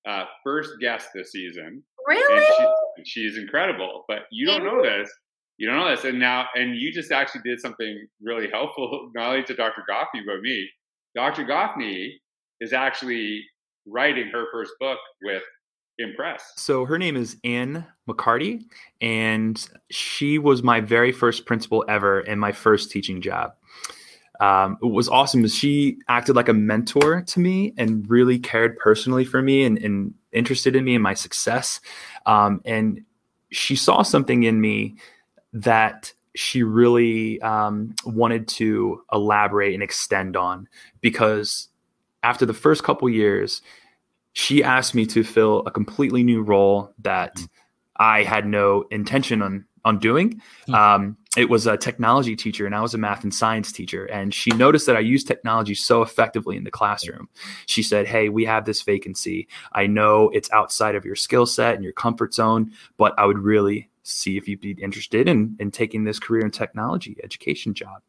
uh, 0.09 0.25
first 0.43 0.73
guest 0.81 1.09
this 1.15 1.33
season. 1.33 1.83
Really? 2.07 2.45
She, 2.99 3.05
she's 3.05 3.39
incredible. 3.39 4.05
But 4.09 4.21
you 4.31 4.47
don't 4.47 4.65
know 4.65 4.83
this. 4.83 5.11
You 5.57 5.69
don't 5.69 5.79
know 5.79 5.91
this. 5.91 6.05
And 6.05 6.19
now, 6.19 6.47
and 6.55 6.77
you 6.77 6.93
just 6.93 7.13
actually 7.13 7.43
did 7.45 7.61
something 7.61 8.07
really 8.21 8.49
helpful, 8.51 9.11
not 9.15 9.31
only 9.31 9.45
to 9.45 9.55
Dr. 9.55 9.83
Goffney, 9.89 10.23
but 10.27 10.41
me. 10.41 10.69
Dr. 11.15 11.45
Goffney 11.45 12.11
is 12.61 12.73
actually 12.73 13.43
writing 13.87 14.29
her 14.33 14.47
first 14.53 14.73
book 14.81 14.99
with 15.23 15.43
IMPress? 16.01 16.41
So 16.57 16.85
her 16.85 16.99
name 16.99 17.17
is 17.17 17.37
Anne 17.45 17.87
McCarty, 18.09 18.65
and 19.01 19.67
she 19.91 20.39
was 20.39 20.63
my 20.63 20.81
very 20.81 21.13
first 21.13 21.47
principal 21.47 21.85
ever 21.89 22.21
in 22.21 22.39
my 22.39 22.53
first 22.53 22.91
teaching 22.91 23.21
job. 23.21 23.55
Um, 24.41 24.79
it 24.83 24.87
was 24.87 25.09
awesome. 25.09 25.47
She 25.47 25.99
acted 26.09 26.35
like 26.35 26.49
a 26.49 26.53
mentor 26.53 27.23
to 27.23 27.41
me 27.41 27.73
and 27.79 28.09
really 28.11 28.39
cared 28.39 28.77
personally 28.79 29.25
for 29.25 29.41
me 29.41 29.65
and, 29.65 29.79
and 29.79 30.13
interested 30.33 30.75
in 30.75 30.85
me 30.85 30.95
and 30.95 31.03
my 31.03 31.15
success. 31.15 31.81
Um, 32.27 32.61
and 32.65 33.05
she 33.51 33.77
saw 33.77 34.03
something 34.03 34.43
in 34.43 34.61
me 34.61 34.97
that 35.53 36.13
she 36.35 36.65
really 36.65 37.41
um, 37.43 37.95
wanted 38.05 38.49
to 38.49 39.01
elaborate 39.13 39.73
and 39.73 39.85
extend 39.85 40.37
on 40.37 40.69
because 41.01 41.69
after 42.25 42.45
the 42.45 42.55
first 42.55 42.83
couple 42.83 43.09
years, 43.09 43.63
she 44.35 44.63
asked 44.63 44.95
me 44.95 45.07
to 45.07 45.25
fill 45.25 45.63
a 45.65 45.71
completely 45.71 46.23
new 46.23 46.43
role 46.43 46.93
that 46.99 47.37
mm. 47.37 47.49
I 47.97 48.25
had 48.25 48.47
no 48.47 48.85
intention 48.91 49.41
on 49.41 49.65
on 49.85 49.99
doing. 49.99 50.41
Mm. 50.69 50.75
Um, 50.75 51.17
it 51.37 51.51
was 51.51 51.67
a 51.67 51.77
technology 51.77 52.37
teacher, 52.37 52.65
and 52.65 52.75
I 52.75 52.81
was 52.81 52.95
a 52.95 52.99
math 52.99 53.23
and 53.23 53.35
science 53.35 53.71
teacher. 53.71 54.07
And 54.07 54.33
she 54.33 54.51
noticed 54.51 54.87
that 54.87 54.97
I 54.97 55.01
used 55.01 55.27
technology 55.27 55.75
so 55.75 56.01
effectively 56.01 56.57
in 56.57 56.65
the 56.65 56.71
classroom. 56.71 57.29
She 57.67 57.83
said, 57.83 58.07
"Hey, 58.07 58.29
we 58.29 58.45
have 58.45 58.65
this 58.65 58.83
vacancy. 58.83 59.49
I 59.73 59.87
know 59.87 60.31
it's 60.31 60.51
outside 60.53 60.95
of 60.95 61.05
your 61.05 61.17
skill 61.17 61.47
set 61.47 61.75
and 61.75 61.85
your 61.85 61.93
comfort 61.93 62.35
zone, 62.35 62.73
but 62.97 63.15
I 63.19 63.27
would 63.27 63.39
really 63.39 63.91
see 64.03 64.37
if 64.37 64.49
you'd 64.49 64.61
be 64.61 64.73
interested 64.73 65.29
in 65.29 65.57
in 65.59 65.71
taking 65.71 66.05
this 66.05 66.19
career 66.19 66.45
in 66.45 66.51
technology 66.51 67.17
education 67.23 67.75
job 67.75 68.03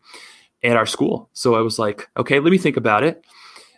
at 0.63 0.77
our 0.77 0.87
school." 0.87 1.29
So 1.33 1.55
I 1.55 1.61
was 1.61 1.77
like, 1.77 2.09
"Okay, 2.17 2.39
let 2.39 2.51
me 2.51 2.57
think 2.57 2.77
about 2.77 3.03
it." 3.03 3.25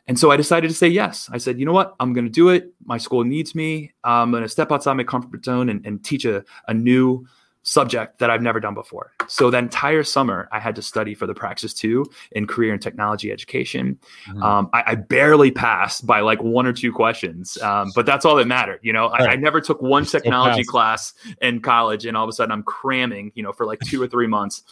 And 0.07 0.17
so 0.17 0.31
I 0.31 0.37
decided 0.37 0.69
to 0.69 0.73
say 0.73 0.87
yes. 0.87 1.29
I 1.31 1.37
said, 1.37 1.59
you 1.59 1.65
know 1.65 1.73
what? 1.73 1.95
I'm 1.99 2.13
going 2.13 2.25
to 2.25 2.31
do 2.31 2.49
it. 2.49 2.73
My 2.85 2.97
school 2.97 3.23
needs 3.23 3.53
me. 3.53 3.91
I'm 4.03 4.31
going 4.31 4.43
to 4.43 4.49
step 4.49 4.71
outside 4.71 4.93
my 4.93 5.03
comfort 5.03 5.43
zone 5.43 5.69
and, 5.69 5.85
and 5.85 6.03
teach 6.03 6.23
a, 6.25 6.43
a 6.67 6.73
new 6.73 7.27
subject 7.67 8.19
that 8.19 8.29
I've 8.29 8.41
never 8.41 8.61
done 8.61 8.73
before. 8.73 9.11
So 9.27 9.51
that 9.51 9.61
entire 9.61 10.03
summer, 10.03 10.47
I 10.53 10.59
had 10.59 10.73
to 10.75 10.81
study 10.81 11.13
for 11.13 11.27
the 11.27 11.33
Praxis 11.33 11.73
2 11.73 12.05
in 12.31 12.47
career 12.47 12.71
and 12.71 12.81
technology 12.81 13.29
education. 13.29 13.99
Mm-hmm. 14.29 14.41
Um, 14.41 14.69
I, 14.71 14.83
I, 14.87 14.95
barely 14.95 15.51
passed 15.51 16.07
by 16.07 16.21
like 16.21 16.41
one 16.41 16.65
or 16.65 16.71
two 16.71 16.93
questions, 16.93 17.57
um, 17.61 17.91
but 17.93 18.05
that's 18.05 18.23
all 18.23 18.37
that 18.37 18.47
mattered. 18.47 18.79
You 18.83 18.93
know, 18.93 19.09
right. 19.09 19.23
I, 19.23 19.33
I, 19.33 19.35
never 19.35 19.59
took 19.59 19.81
one 19.81 20.05
technology 20.05 20.63
class 20.63 21.13
in 21.41 21.59
college, 21.59 22.05
and 22.05 22.15
all 22.15 22.23
of 22.23 22.29
a 22.29 22.31
sudden 22.31 22.53
I'm 22.53 22.63
cramming, 22.63 23.33
you 23.35 23.43
know, 23.43 23.51
for 23.51 23.65
like 23.65 23.81
two 23.81 24.01
or 24.01 24.07
three 24.07 24.27
months 24.27 24.63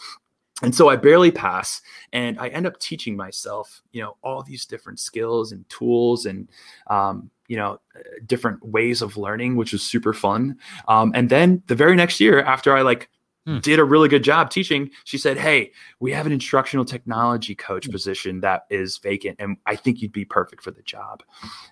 and 0.62 0.74
so 0.74 0.88
I 0.88 0.96
barely 0.96 1.30
pass, 1.30 1.82
and 2.12 2.38
I 2.38 2.48
end 2.48 2.66
up 2.66 2.78
teaching 2.78 3.14
myself, 3.14 3.82
you 3.92 4.00
know, 4.00 4.16
all 4.22 4.42
these 4.42 4.64
different 4.64 4.98
skills 4.98 5.52
and 5.52 5.68
tools, 5.68 6.24
and 6.24 6.48
um, 6.86 7.30
you 7.46 7.56
know, 7.56 7.78
different 8.26 8.64
ways 8.64 9.02
of 9.02 9.18
learning, 9.18 9.56
which 9.56 9.72
was 9.72 9.82
super 9.82 10.14
fun. 10.14 10.58
Um, 10.88 11.12
and 11.14 11.28
then 11.28 11.62
the 11.66 11.74
very 11.74 11.94
next 11.94 12.20
year, 12.20 12.40
after 12.40 12.74
I 12.74 12.80
like 12.80 13.10
hmm. 13.46 13.58
did 13.58 13.78
a 13.78 13.84
really 13.84 14.08
good 14.08 14.24
job 14.24 14.50
teaching, 14.50 14.90
she 15.04 15.18
said, 15.18 15.36
"Hey, 15.36 15.72
we 16.00 16.12
have 16.12 16.24
an 16.24 16.32
instructional 16.32 16.86
technology 16.86 17.54
coach 17.54 17.84
hmm. 17.84 17.92
position 17.92 18.40
that 18.40 18.64
is 18.70 18.96
vacant, 18.96 19.36
and 19.38 19.58
I 19.66 19.76
think 19.76 20.00
you'd 20.00 20.12
be 20.12 20.24
perfect 20.24 20.62
for 20.62 20.70
the 20.70 20.82
job." 20.82 21.22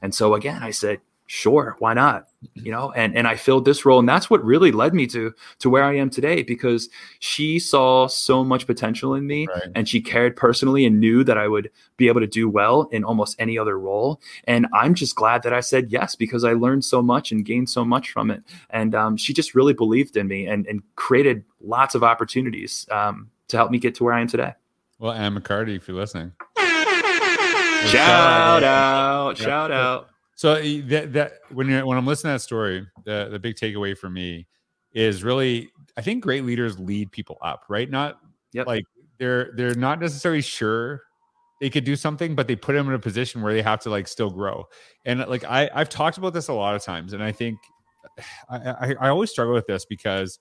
And 0.03 0.15
so 0.15 0.35
again, 0.35 0.63
I 0.63 0.73
said, 0.73 1.01
sure 1.27 1.77
why 1.79 1.95
not? 1.95 2.29
You 2.55 2.71
know 2.71 2.93
and 2.93 3.17
and 3.17 3.27
i 3.27 3.37
filled 3.37 3.65
this 3.65 3.87
role 3.87 3.99
and 3.99 4.07
that's 4.07 4.29
what 4.29 4.45
really 4.45 4.71
led 4.71 4.93
me 4.93 5.07
to 5.07 5.33
to 5.61 5.71
where 5.71 5.83
i 5.83 5.97
am 5.97 6.11
today 6.11 6.43
because 6.43 6.91
she 7.19 7.59
saw 7.59 8.07
so 8.07 8.45
much 8.45 8.67
potential 8.67 9.15
in 9.15 9.27
me 9.27 9.47
right. 9.47 9.63
and 9.75 9.89
she 9.89 10.03
cared 10.03 10.37
personally 10.37 10.85
and 10.85 11.01
knew 11.01 11.25
that 11.25 11.39
i 11.39 11.49
would 11.49 11.71
be 11.97 12.07
able 12.09 12.21
to 12.21 12.27
do 12.27 12.47
well 12.49 12.83
in 12.93 13.03
almost 13.03 13.37
any 13.39 13.59
other 13.59 13.79
role. 13.79 14.21
And 14.47 14.67
i'm 14.75 14.95
just 14.95 15.17
glad 15.17 15.43
that 15.45 15.55
i 15.55 15.61
said 15.61 15.91
yes 15.91 16.15
because 16.15 16.45
i 16.45 16.53
learned 16.53 16.85
so 16.85 17.01
much 17.01 17.33
and 17.33 17.47
gained 17.47 17.71
so 17.71 17.85
much 17.85 18.11
from 18.11 18.31
it. 18.31 18.43
And 18.71 18.95
um, 18.95 19.17
she 19.17 19.33
just 19.33 19.55
really 19.55 19.73
believed 19.73 20.17
in 20.17 20.29
me 20.29 20.47
and 20.47 20.67
and 20.67 20.83
created 20.97 21.45
lots 21.63 21.95
of 21.95 22.05
opportunities 22.05 22.87
um, 22.91 23.31
to 23.49 23.57
help 23.57 23.71
me 23.71 23.79
get 23.79 23.95
to 23.97 24.05
where 24.05 24.13
i 24.13 24.21
am 24.21 24.29
today. 24.29 24.53
Well 24.99 25.13
ann 25.13 25.35
mccarty 25.35 25.77
if 25.77 25.89
you're 25.89 25.97
listening. 25.97 26.33
Shout 27.87 28.63
out. 28.63 29.37
shout 29.37 29.71
out 29.73 30.11
so 30.35 30.55
that, 30.55 31.13
that 31.13 31.33
when 31.51 31.69
you're, 31.69 31.87
when 31.87 31.97
I'm 31.97 32.07
listening 32.07 32.31
to 32.31 32.35
that 32.35 32.41
story, 32.41 32.87
the 33.05 33.29
the 33.31 33.39
big 33.39 33.57
takeaway 33.57 33.97
for 33.97 34.11
me 34.11 34.47
is 34.93 35.23
really 35.23 35.71
I 35.97 36.03
think 36.03 36.23
great 36.23 36.45
leaders 36.45 36.79
lead 36.79 37.13
people 37.13 37.39
up, 37.43 37.65
right? 37.69 37.89
Not 37.89 38.19
yep. 38.53 38.67
like 38.67 38.85
they're 39.19 39.53
they're 39.57 39.75
not 39.75 40.01
necessarily 40.01 40.43
sure 40.43 41.03
they 41.61 41.71
could 41.71 41.85
do 41.85 41.97
something, 41.97 42.35
but 42.35 42.49
they 42.49 42.57
put 42.57 42.73
them 42.73 42.89
in 42.89 42.95
a 42.95 42.99
position 42.99 43.43
where 43.43 43.53
they 43.53 43.63
have 43.63 43.81
to 43.81 43.91
like 43.91 44.09
still 44.09 44.31
grow. 44.31 44.67
And 45.05 45.21
like 45.21 45.45
I 45.45 45.71
I've 45.75 45.89
talked 45.89 46.19
about 46.19 46.35
this 46.35 46.49
a 46.49 46.53
lot 46.53 46.75
of 46.75 46.83
times, 46.83 47.13
and 47.13 47.23
I 47.23 47.33
think 47.33 47.59
I 48.49 48.57
I, 48.57 48.95
I 49.01 49.09
always 49.09 49.31
struggle 49.31 49.55
with 49.55 49.67
this 49.67 49.85
because 49.85 50.39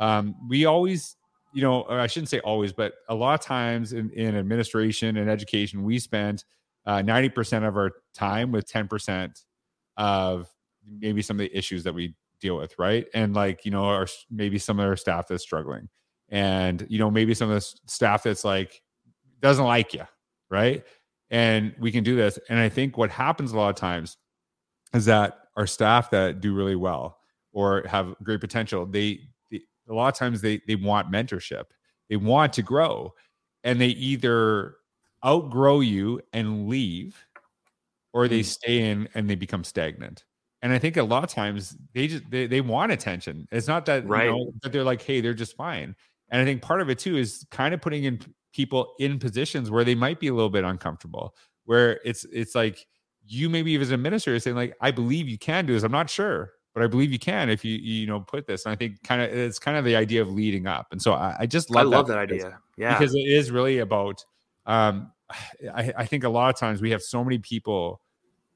um, 0.00 0.34
we 0.48 0.64
always 0.64 1.16
you 1.54 1.62
know 1.62 1.84
I 1.84 2.08
shouldn't 2.08 2.30
say 2.30 2.40
always, 2.40 2.72
but 2.72 2.94
a 3.08 3.14
lot 3.14 3.38
of 3.38 3.46
times 3.46 3.92
in, 3.92 4.10
in 4.10 4.36
administration 4.36 5.16
and 5.18 5.30
education 5.30 5.84
we 5.84 5.98
spend 6.00 6.44
uh, 6.86 6.98
90% 6.98 7.66
of 7.66 7.76
our 7.76 7.92
time 8.14 8.52
with 8.52 8.70
10% 8.70 9.32
of 9.96 10.48
maybe 10.86 11.22
some 11.22 11.36
of 11.36 11.40
the 11.40 11.56
issues 11.56 11.84
that 11.84 11.94
we 11.94 12.14
deal 12.40 12.56
with 12.56 12.74
right? 12.78 13.06
And 13.14 13.34
like 13.34 13.64
you 13.64 13.70
know 13.70 13.84
our 13.84 14.06
maybe 14.30 14.58
some 14.58 14.78
of 14.78 14.86
our 14.86 14.96
staff 14.96 15.26
that's 15.28 15.42
struggling. 15.42 15.88
And 16.28 16.86
you 16.88 16.98
know 16.98 17.10
maybe 17.10 17.34
some 17.34 17.50
of 17.50 17.54
the 17.56 17.76
staff 17.86 18.22
that's 18.24 18.44
like 18.44 18.82
doesn't 19.40 19.64
like 19.64 19.94
you 19.94 20.04
right? 20.50 20.84
And 21.30 21.74
we 21.80 21.90
can 21.90 22.04
do 22.04 22.16
this. 22.16 22.38
And 22.48 22.58
i 22.58 22.68
think 22.68 22.96
what 22.96 23.10
happens 23.10 23.52
a 23.52 23.56
lot 23.56 23.70
of 23.70 23.76
times 23.76 24.16
is 24.94 25.06
that 25.06 25.38
our 25.56 25.66
staff 25.66 26.10
that 26.10 26.40
do 26.40 26.54
really 26.54 26.76
well 26.76 27.18
or 27.52 27.84
have 27.88 28.14
great 28.22 28.40
potential 28.40 28.86
they, 28.86 29.20
they 29.50 29.60
a 29.88 29.94
lot 29.94 30.08
of 30.08 30.18
times 30.18 30.40
they 30.40 30.60
they 30.66 30.76
want 30.76 31.10
mentorship. 31.10 31.64
They 32.08 32.16
want 32.16 32.52
to 32.54 32.62
grow. 32.62 33.14
And 33.64 33.80
they 33.80 33.88
either 33.88 34.76
outgrow 35.26 35.80
you 35.80 36.20
and 36.32 36.68
leave 36.68 37.26
or 38.12 38.28
they 38.28 38.40
mm. 38.40 38.44
stay 38.44 38.90
in 38.90 39.08
and 39.14 39.28
they 39.28 39.34
become 39.34 39.64
stagnant. 39.64 40.24
And 40.62 40.72
i 40.72 40.78
think 40.78 40.96
a 40.96 41.02
lot 41.02 41.22
of 41.22 41.30
times 41.30 41.76
they 41.92 42.08
just 42.08 42.28
they, 42.30 42.46
they 42.46 42.60
want 42.60 42.92
attention. 42.92 43.46
It's 43.52 43.68
not 43.68 43.86
that 43.86 44.06
right. 44.08 44.24
you 44.24 44.30
know, 44.30 44.52
that 44.62 44.72
they're 44.72 44.84
like 44.84 45.02
hey 45.02 45.20
they're 45.20 45.34
just 45.34 45.56
fine. 45.56 45.94
And 46.30 46.40
i 46.40 46.44
think 46.44 46.62
part 46.62 46.80
of 46.80 46.88
it 46.88 46.98
too 46.98 47.16
is 47.16 47.46
kind 47.50 47.74
of 47.74 47.80
putting 47.80 48.04
in 48.04 48.20
people 48.54 48.94
in 48.98 49.18
positions 49.18 49.70
where 49.70 49.84
they 49.84 49.94
might 49.94 50.18
be 50.18 50.28
a 50.28 50.34
little 50.34 50.50
bit 50.50 50.64
uncomfortable 50.64 51.34
where 51.66 52.00
it's 52.04 52.24
it's 52.32 52.54
like 52.54 52.86
you 53.26 53.50
maybe 53.50 53.72
even 53.72 53.82
as 53.82 53.90
an 53.90 53.94
administrator 53.96 54.38
saying 54.38 54.56
like 54.56 54.74
i 54.80 54.90
believe 54.90 55.28
you 55.28 55.38
can 55.38 55.66
do 55.66 55.74
this. 55.74 55.82
I'm 55.82 55.92
not 55.92 56.08
sure 56.08 56.52
but 56.74 56.82
i 56.82 56.86
believe 56.86 57.12
you 57.12 57.18
can 57.18 57.50
if 57.50 57.64
you 57.64 57.76
you 57.76 58.06
know 58.06 58.20
put 58.20 58.46
this. 58.46 58.64
And 58.64 58.72
i 58.72 58.76
think 58.76 59.02
kind 59.02 59.20
of 59.20 59.30
it's 59.30 59.58
kind 59.58 59.76
of 59.76 59.84
the 59.84 59.94
idea 59.94 60.22
of 60.22 60.30
leading 60.30 60.66
up. 60.66 60.86
And 60.90 61.02
so 61.02 61.12
i, 61.12 61.36
I 61.40 61.46
just 61.46 61.70
love 61.70 61.86
I 61.86 61.88
love 61.88 62.06
that, 62.06 62.14
that 62.14 62.20
idea. 62.20 62.58
Yeah. 62.78 62.98
because 62.98 63.14
it 63.14 63.26
is 63.26 63.50
really 63.50 63.78
about 63.78 64.24
um 64.64 65.12
I, 65.74 65.92
I 65.96 66.06
think 66.06 66.24
a 66.24 66.28
lot 66.28 66.52
of 66.52 66.58
times 66.58 66.80
we 66.80 66.90
have 66.90 67.02
so 67.02 67.24
many 67.24 67.38
people 67.38 68.00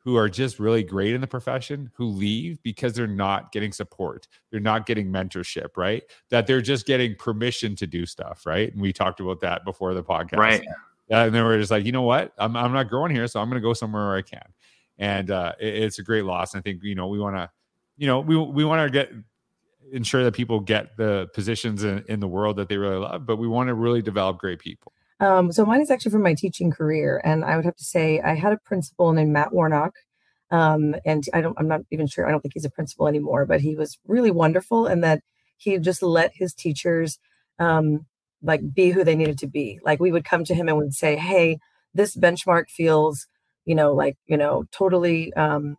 who 0.02 0.16
are 0.16 0.28
just 0.28 0.58
really 0.58 0.82
great 0.82 1.14
in 1.14 1.20
the 1.20 1.26
profession 1.26 1.90
who 1.94 2.06
leave 2.06 2.62
because 2.62 2.94
they're 2.94 3.06
not 3.06 3.52
getting 3.52 3.70
support. 3.70 4.26
They're 4.50 4.58
not 4.58 4.86
getting 4.86 5.08
mentorship, 5.08 5.76
right? 5.76 6.02
That 6.30 6.46
they're 6.46 6.62
just 6.62 6.86
getting 6.86 7.14
permission 7.16 7.76
to 7.76 7.86
do 7.86 8.06
stuff, 8.06 8.46
right? 8.46 8.72
And 8.72 8.80
we 8.80 8.94
talked 8.94 9.20
about 9.20 9.40
that 9.40 9.64
before 9.64 9.92
the 9.92 10.02
podcast. 10.02 10.38
Right. 10.38 10.64
and 11.10 11.34
then 11.34 11.44
we're 11.44 11.58
just 11.58 11.70
like, 11.70 11.84
you 11.84 11.92
know 11.92 12.02
what? 12.02 12.32
I'm, 12.38 12.56
I'm 12.56 12.72
not 12.72 12.88
growing 12.88 13.14
here, 13.14 13.26
so 13.26 13.40
I'm 13.40 13.50
going 13.50 13.60
to 13.60 13.66
go 13.66 13.74
somewhere 13.74 14.06
where 14.06 14.16
I 14.16 14.22
can. 14.22 14.46
And 14.98 15.30
uh, 15.30 15.52
it, 15.60 15.74
it's 15.82 15.98
a 15.98 16.02
great 16.02 16.24
loss. 16.24 16.54
And 16.54 16.60
I 16.60 16.62
think, 16.62 16.82
you 16.82 16.94
know, 16.94 17.08
we 17.08 17.18
want 17.18 17.36
to, 17.36 17.50
you 17.98 18.06
know, 18.06 18.20
we, 18.20 18.36
we 18.38 18.64
want 18.64 18.86
to 18.86 18.90
get, 18.90 19.12
ensure 19.92 20.24
that 20.24 20.32
people 20.32 20.60
get 20.60 20.96
the 20.96 21.28
positions 21.34 21.84
in, 21.84 22.04
in 22.08 22.20
the 22.20 22.28
world 22.28 22.56
that 22.56 22.68
they 22.68 22.76
really 22.78 22.96
love, 22.96 23.26
but 23.26 23.36
we 23.36 23.48
want 23.48 23.68
to 23.68 23.74
really 23.74 24.00
develop 24.00 24.38
great 24.38 24.58
people. 24.58 24.92
Um, 25.20 25.52
so 25.52 25.64
mine 25.66 25.82
is 25.82 25.90
actually 25.90 26.12
from 26.12 26.22
my 26.22 26.34
teaching 26.34 26.70
career, 26.70 27.20
and 27.24 27.44
I 27.44 27.56
would 27.56 27.64
have 27.66 27.76
to 27.76 27.84
say 27.84 28.20
I 28.20 28.34
had 28.34 28.52
a 28.52 28.58
principal 28.64 29.12
named 29.12 29.32
Matt 29.32 29.52
Warnock, 29.52 29.92
um, 30.50 30.94
and 31.04 31.24
I 31.34 31.40
don't, 31.42 31.56
I'm 31.58 31.68
not 31.68 31.82
even 31.90 32.06
sure. 32.06 32.26
I 32.26 32.30
don't 32.30 32.40
think 32.40 32.54
he's 32.54 32.64
a 32.64 32.70
principal 32.70 33.06
anymore, 33.06 33.46
but 33.46 33.60
he 33.60 33.76
was 33.76 33.98
really 34.06 34.30
wonderful 34.30 34.86
and 34.86 35.04
that 35.04 35.20
he 35.58 35.78
just 35.78 36.02
let 36.02 36.32
his 36.34 36.54
teachers 36.54 37.18
um, 37.58 38.06
like 38.42 38.62
be 38.74 38.90
who 38.90 39.04
they 39.04 39.14
needed 39.14 39.38
to 39.40 39.46
be. 39.46 39.78
Like 39.84 40.00
we 40.00 40.10
would 40.12 40.24
come 40.24 40.44
to 40.44 40.54
him 40.54 40.68
and 40.68 40.78
would 40.78 40.94
say, 40.94 41.16
"Hey, 41.16 41.58
this 41.94 42.16
benchmark 42.16 42.70
feels, 42.70 43.26
you 43.66 43.74
know, 43.74 43.92
like 43.92 44.16
you 44.26 44.36
know, 44.38 44.64
totally." 44.72 45.32
Um, 45.34 45.76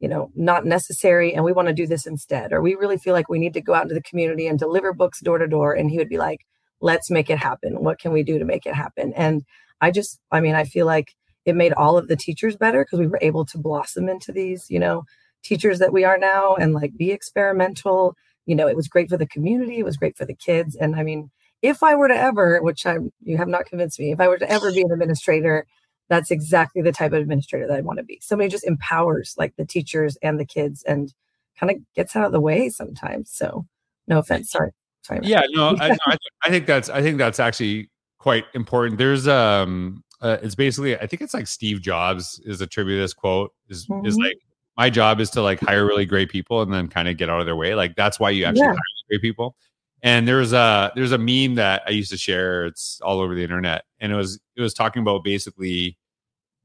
you 0.00 0.08
know, 0.08 0.30
not 0.36 0.66
necessary, 0.66 1.34
and 1.34 1.42
we 1.44 1.52
want 1.52 1.68
to 1.68 1.74
do 1.74 1.86
this 1.86 2.06
instead. 2.06 2.52
Or 2.52 2.60
we 2.60 2.74
really 2.74 2.98
feel 2.98 3.14
like 3.14 3.28
we 3.30 3.38
need 3.38 3.54
to 3.54 3.62
go 3.62 3.72
out 3.74 3.84
into 3.84 3.94
the 3.94 4.02
community 4.02 4.46
and 4.46 4.58
deliver 4.58 4.92
books 4.92 5.20
door 5.20 5.38
to 5.38 5.46
door. 5.48 5.72
And 5.72 5.90
he 5.90 5.96
would 5.96 6.10
be 6.10 6.18
like, 6.18 6.40
let's 6.80 7.10
make 7.10 7.30
it 7.30 7.38
happen. 7.38 7.82
What 7.82 7.98
can 7.98 8.12
we 8.12 8.22
do 8.22 8.38
to 8.38 8.44
make 8.44 8.66
it 8.66 8.74
happen? 8.74 9.12
And 9.14 9.44
I 9.80 9.90
just, 9.90 10.18
I 10.30 10.40
mean, 10.40 10.54
I 10.54 10.64
feel 10.64 10.86
like 10.86 11.14
it 11.44 11.56
made 11.56 11.72
all 11.72 11.96
of 11.96 12.08
the 12.08 12.16
teachers 12.16 12.56
better 12.56 12.84
because 12.84 12.98
we 12.98 13.06
were 13.06 13.18
able 13.22 13.44
to 13.46 13.58
blossom 13.58 14.08
into 14.08 14.32
these, 14.32 14.66
you 14.68 14.78
know, 14.78 15.04
teachers 15.42 15.78
that 15.78 15.92
we 15.92 16.04
are 16.04 16.18
now 16.18 16.54
and 16.54 16.72
like 16.72 16.96
be 16.96 17.12
experimental. 17.12 18.16
You 18.46 18.56
know, 18.56 18.68
it 18.68 18.76
was 18.76 18.88
great 18.88 19.08
for 19.08 19.16
the 19.16 19.26
community, 19.26 19.78
it 19.78 19.84
was 19.84 19.96
great 19.96 20.16
for 20.16 20.24
the 20.24 20.34
kids. 20.34 20.74
And 20.76 20.96
I 20.96 21.02
mean, 21.02 21.30
if 21.62 21.82
I 21.82 21.94
were 21.94 22.08
to 22.08 22.16
ever, 22.16 22.60
which 22.62 22.84
I 22.84 22.98
you 23.22 23.36
have 23.36 23.48
not 23.48 23.66
convinced 23.66 23.98
me, 23.98 24.12
if 24.12 24.20
I 24.20 24.28
were 24.28 24.38
to 24.38 24.50
ever 24.50 24.72
be 24.72 24.82
an 24.82 24.92
administrator, 24.92 25.66
that's 26.08 26.30
exactly 26.30 26.82
the 26.82 26.92
type 26.92 27.12
of 27.12 27.20
administrator 27.20 27.66
that 27.66 27.76
I 27.76 27.80
want 27.80 27.98
to 27.98 28.04
be. 28.04 28.20
Somebody 28.22 28.50
just 28.50 28.66
empowers 28.66 29.34
like 29.36 29.54
the 29.56 29.64
teachers 29.64 30.16
and 30.22 30.38
the 30.38 30.44
kids 30.44 30.82
and 30.84 31.12
kind 31.58 31.70
of 31.70 31.78
gets 31.94 32.14
out 32.14 32.26
of 32.26 32.32
the 32.32 32.40
way 32.40 32.68
sometimes. 32.68 33.30
So 33.32 33.66
no 34.06 34.18
offense, 34.18 34.50
sorry. 34.50 34.70
Sorry. 35.06 35.20
Yeah, 35.22 35.42
no, 35.50 35.76
I, 35.78 35.90
I, 36.06 36.16
I, 36.44 36.50
think 36.50 36.66
that's 36.66 36.88
I 36.88 37.00
think 37.00 37.18
that's 37.18 37.38
actually 37.38 37.90
quite 38.18 38.44
important. 38.54 38.98
There's 38.98 39.28
um, 39.28 40.02
uh, 40.20 40.38
it's 40.42 40.56
basically 40.56 40.96
I 40.98 41.06
think 41.06 41.22
it's 41.22 41.32
like 41.32 41.46
Steve 41.46 41.80
Jobs 41.80 42.40
is 42.44 42.60
attributed 42.60 43.04
this 43.04 43.14
quote 43.14 43.52
is 43.68 43.86
mm-hmm. 43.86 44.04
is 44.04 44.16
like 44.16 44.36
my 44.76 44.90
job 44.90 45.20
is 45.20 45.30
to 45.30 45.42
like 45.42 45.60
hire 45.60 45.86
really 45.86 46.06
great 46.06 46.28
people 46.28 46.60
and 46.60 46.72
then 46.72 46.88
kind 46.88 47.08
of 47.08 47.16
get 47.16 47.30
out 47.30 47.40
of 47.40 47.46
their 47.46 47.56
way. 47.56 47.74
Like 47.74 47.94
that's 47.94 48.18
why 48.18 48.30
you 48.30 48.44
actually 48.44 48.62
yeah. 48.62 48.70
hire 48.70 49.08
great 49.08 49.22
people. 49.22 49.54
And 50.02 50.26
there's 50.26 50.52
a 50.52 50.92
there's 50.96 51.12
a 51.12 51.18
meme 51.18 51.54
that 51.54 51.82
I 51.86 51.90
used 51.90 52.10
to 52.10 52.18
share. 52.18 52.66
It's 52.66 53.00
all 53.00 53.20
over 53.20 53.34
the 53.34 53.42
internet, 53.42 53.84
and 54.00 54.12
it 54.12 54.16
was 54.16 54.40
it 54.56 54.60
was 54.60 54.74
talking 54.74 55.02
about 55.02 55.22
basically 55.22 55.96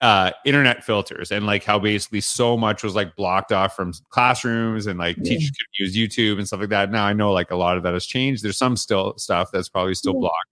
uh, 0.01 0.31
internet 0.45 0.83
filters 0.83 1.31
and 1.31 1.45
like 1.45 1.63
how 1.63 1.77
basically 1.77 2.21
so 2.21 2.57
much 2.57 2.83
was 2.83 2.95
like 2.95 3.15
blocked 3.15 3.51
off 3.51 3.75
from 3.75 3.93
classrooms 4.09 4.87
and 4.87 4.97
like 4.97 5.15
yeah. 5.17 5.23
teachers 5.23 5.51
could 5.51 5.67
use 5.79 5.95
YouTube 5.95 6.39
and 6.39 6.47
stuff 6.47 6.59
like 6.59 6.69
that. 6.69 6.91
Now 6.91 7.05
I 7.05 7.13
know 7.13 7.31
like 7.31 7.51
a 7.51 7.55
lot 7.55 7.77
of 7.77 7.83
that 7.83 7.93
has 7.93 8.05
changed. 8.05 8.43
There's 8.43 8.57
some 8.57 8.75
still 8.75 9.15
stuff 9.17 9.49
that's 9.53 9.69
probably 9.69 9.93
still 9.93 10.13
yeah. 10.13 10.21
blocked 10.21 10.49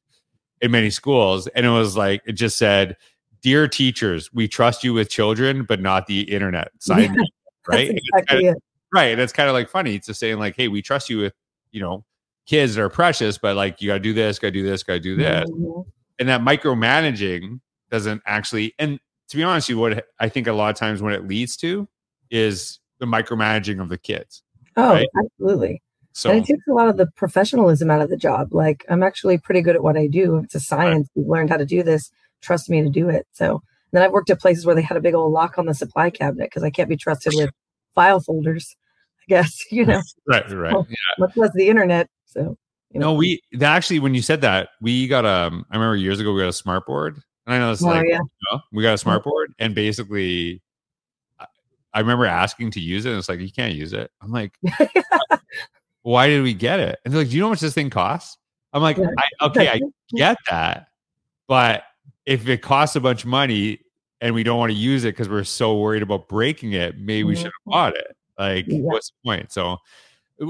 in 0.62 0.70
many 0.70 0.92
schools. 0.92 1.48
And 1.48 1.66
it 1.66 1.70
was 1.70 1.98
like, 1.98 2.22
it 2.26 2.34
just 2.34 2.58
said, 2.58 2.96
Dear 3.42 3.70
teachers, 3.70 4.34
we 4.34 4.50
trust 4.50 4.84
you 4.84 4.94
with 4.94 5.10
children, 5.10 5.64
but 5.64 5.80
not 5.80 6.08
the 6.08 6.24
internet 6.24 6.72
side. 6.80 7.10
Yeah, 7.16 7.24
right. 7.70 7.90
Exactly 7.90 8.22
kind 8.28 8.48
of, 8.50 8.62
right. 8.94 9.12
And 9.14 9.22
it's 9.22 9.32
kind 9.32 9.48
of 9.48 9.54
like 9.54 9.70
funny 9.70 9.98
to 10.00 10.14
saying 10.14 10.40
like, 10.40 10.56
Hey, 10.58 10.68
we 10.68 10.82
trust 10.82 11.10
you 11.10 11.20
with, 11.20 11.34
you 11.72 11.82
know, 11.82 12.04
kids 12.46 12.76
that 12.76 12.82
are 12.82 12.90
precious, 12.90 13.38
but 13.38 13.56
like 13.56 13.82
you 13.82 13.88
gotta 13.88 14.00
do 14.00 14.14
this, 14.14 14.38
gotta 14.38 14.52
do 14.52 14.64
this, 14.64 14.84
gotta 14.84 15.00
do 15.00 15.16
this. 15.16 15.50
Mm-hmm. 15.50 15.90
And 16.20 16.30
that 16.30 16.42
micromanaging 16.42 17.62
doesn't 17.90 18.22
actually 18.26 18.76
and 18.78 19.00
to 19.30 19.38
be 19.38 19.44
honest, 19.44 19.70
you 19.70 19.78
what 19.78 20.06
I 20.20 20.30
think 20.30 20.48
a 20.48 20.54
lot 20.54 20.70
of 20.70 20.76
times 20.76 21.02
when 21.02 21.14
it 21.14 21.28
leads 21.28 21.56
to 21.58 21.88
is 22.32 22.80
the 23.00 23.06
micromanaging 23.06 23.82
of 23.82 23.90
the 23.90 23.98
kids. 23.98 24.44
Oh, 24.76 24.94
right? 24.94 25.08
absolutely. 25.18 25.82
So 26.14 26.32
and 26.32 26.40
it 26.40 26.48
takes 26.48 26.68
a 26.68 26.74
lot 26.74 26.90
of 26.90 26.98
the 26.98 27.08
professionalism 27.16 27.90
out 27.92 28.02
of 28.02 28.10
the 28.10 28.18
job. 28.18 28.54
Like 28.54 28.86
I'm 28.90 29.04
actually 29.04 29.38
pretty 29.38 29.62
good 29.62 29.76
at 29.76 29.84
what 29.84 29.98
I 29.98 30.08
do. 30.08 30.38
It's 30.38 30.56
a 30.56 30.60
science. 30.60 31.08
Right. 31.16 31.22
We've 31.22 31.30
learned 31.30 31.50
how 31.50 31.58
to 31.58 31.66
do 31.66 31.84
this. 31.84 32.12
Trust 32.42 32.70
me 32.70 32.82
to 32.82 32.90
do 32.90 33.10
it. 33.10 33.28
So 33.32 33.62
then 33.92 34.02
I've 34.02 34.12
worked 34.12 34.30
at 34.30 34.40
places 34.40 34.66
where 34.66 34.76
they 34.76 34.82
had 34.82 34.98
a 34.98 35.02
big 35.02 35.14
old 35.14 35.32
lock 35.32 35.58
on 35.58 35.66
the 35.66 35.74
supply 35.74 36.10
cabinet 36.10 36.50
because 36.50 36.64
I 36.64 36.70
can't 36.70 36.90
be 36.90 36.98
trusted 36.98 37.34
with 37.36 37.52
file 37.96 38.20
folders. 38.20 38.76
I 39.22 39.24
guess 39.28 39.64
you 39.72 39.86
know. 39.86 40.02
right. 40.28 40.50
Right. 40.52 40.74
Well, 40.74 40.88
yeah. 40.90 40.96
Much 41.20 41.38
less 41.38 41.52
the 41.54 41.70
internet. 41.70 42.10
So. 42.26 42.58
You 42.92 43.00
know. 43.00 43.12
No, 43.12 43.14
we 43.14 43.40
actually 43.62 44.00
when 44.00 44.16
you 44.16 44.24
said 44.24 44.42
that 44.42 44.70
we 44.82 45.08
got 45.08 45.24
a. 45.24 45.52
I 45.70 45.76
remember 45.76 45.96
years 45.96 46.20
ago 46.20 46.34
we 46.34 46.42
got 46.42 46.48
a 46.48 46.54
smart 46.54 46.88
board 46.88 47.22
and 47.50 47.56
I 47.56 47.66
know 47.66 47.72
it's 47.72 47.84
oh, 47.84 47.88
like, 47.88 48.06
yeah. 48.08 48.20
you 48.20 48.48
know, 48.52 48.62
we 48.72 48.84
got 48.84 48.94
a 48.94 48.98
smart 49.00 49.24
board, 49.24 49.56
and 49.58 49.74
basically, 49.74 50.62
I 51.92 52.00
remember 52.00 52.28
asking 52.28 52.70
to 52.72 52.80
use 52.80 53.08
it, 53.08 53.10
and 53.10 53.18
it's 53.18 53.28
like, 53.28 53.40
you 53.40 53.52
can't 53.52 53.74
use 53.74 53.92
it. 53.92 54.12
I'm 54.22 54.32
like, 54.32 54.54
why 56.04 56.28
did 56.28 56.44
we 56.44 56.54
get 56.54 56.80
it? 56.80 57.00
And 57.04 57.12
they're 57.12 57.22
like, 57.22 57.30
do 57.30 57.36
you 57.36 57.40
know 57.40 57.48
how 57.48 57.54
much 57.54 57.62
this 57.62 57.74
thing 57.74 57.90
costs? 57.90 58.38
I'm 58.72 58.84
like, 58.84 58.98
yeah. 58.98 59.08
I, 59.18 59.46
okay, 59.48 59.68
I 59.68 59.82
get 60.16 60.38
that, 60.48 60.90
but 61.48 61.86
if 62.28 62.48
it 62.48 62.62
costs 62.62 62.96
a 62.96 63.00
bunch 63.00 63.24
of 63.24 63.30
money 63.30 63.80
and 64.22 64.36
we 64.36 64.44
don't 64.44 64.60
want 64.60 64.72
to 64.72 64.78
use 64.78 65.04
it 65.04 65.16
because 65.16 65.28
we're 65.28 65.44
so 65.44 65.76
worried 65.80 66.04
about 66.04 66.28
breaking 66.28 66.74
it, 66.74 67.00
maybe 67.00 67.24
we 67.24 67.36
should 67.36 67.46
have 67.46 67.54
bought 67.66 67.96
it. 67.96 68.16
Like, 68.38 68.66
yeah. 68.68 68.78
what's 68.82 69.10
the 69.10 69.16
point? 69.26 69.52
So, 69.52 69.78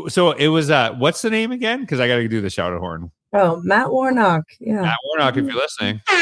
so 0.09 0.31
it 0.33 0.49
was. 0.49 0.69
uh 0.69 0.95
What's 0.95 1.21
the 1.21 1.29
name 1.29 1.53
again? 1.53 1.79
Because 1.79 2.01
I 2.01 2.09
got 2.09 2.17
to 2.17 2.27
do 2.27 2.41
the 2.41 2.49
shout 2.49 2.73
out 2.73 2.79
horn. 2.79 3.09
Oh, 3.33 3.61
Matt 3.63 3.91
Warnock. 3.91 4.43
Yeah, 4.59 4.81
Matt 4.81 4.97
Warnock. 5.05 5.37
If 5.37 5.45
you're 5.45 5.55
listening. 5.55 6.01
All 6.09 6.15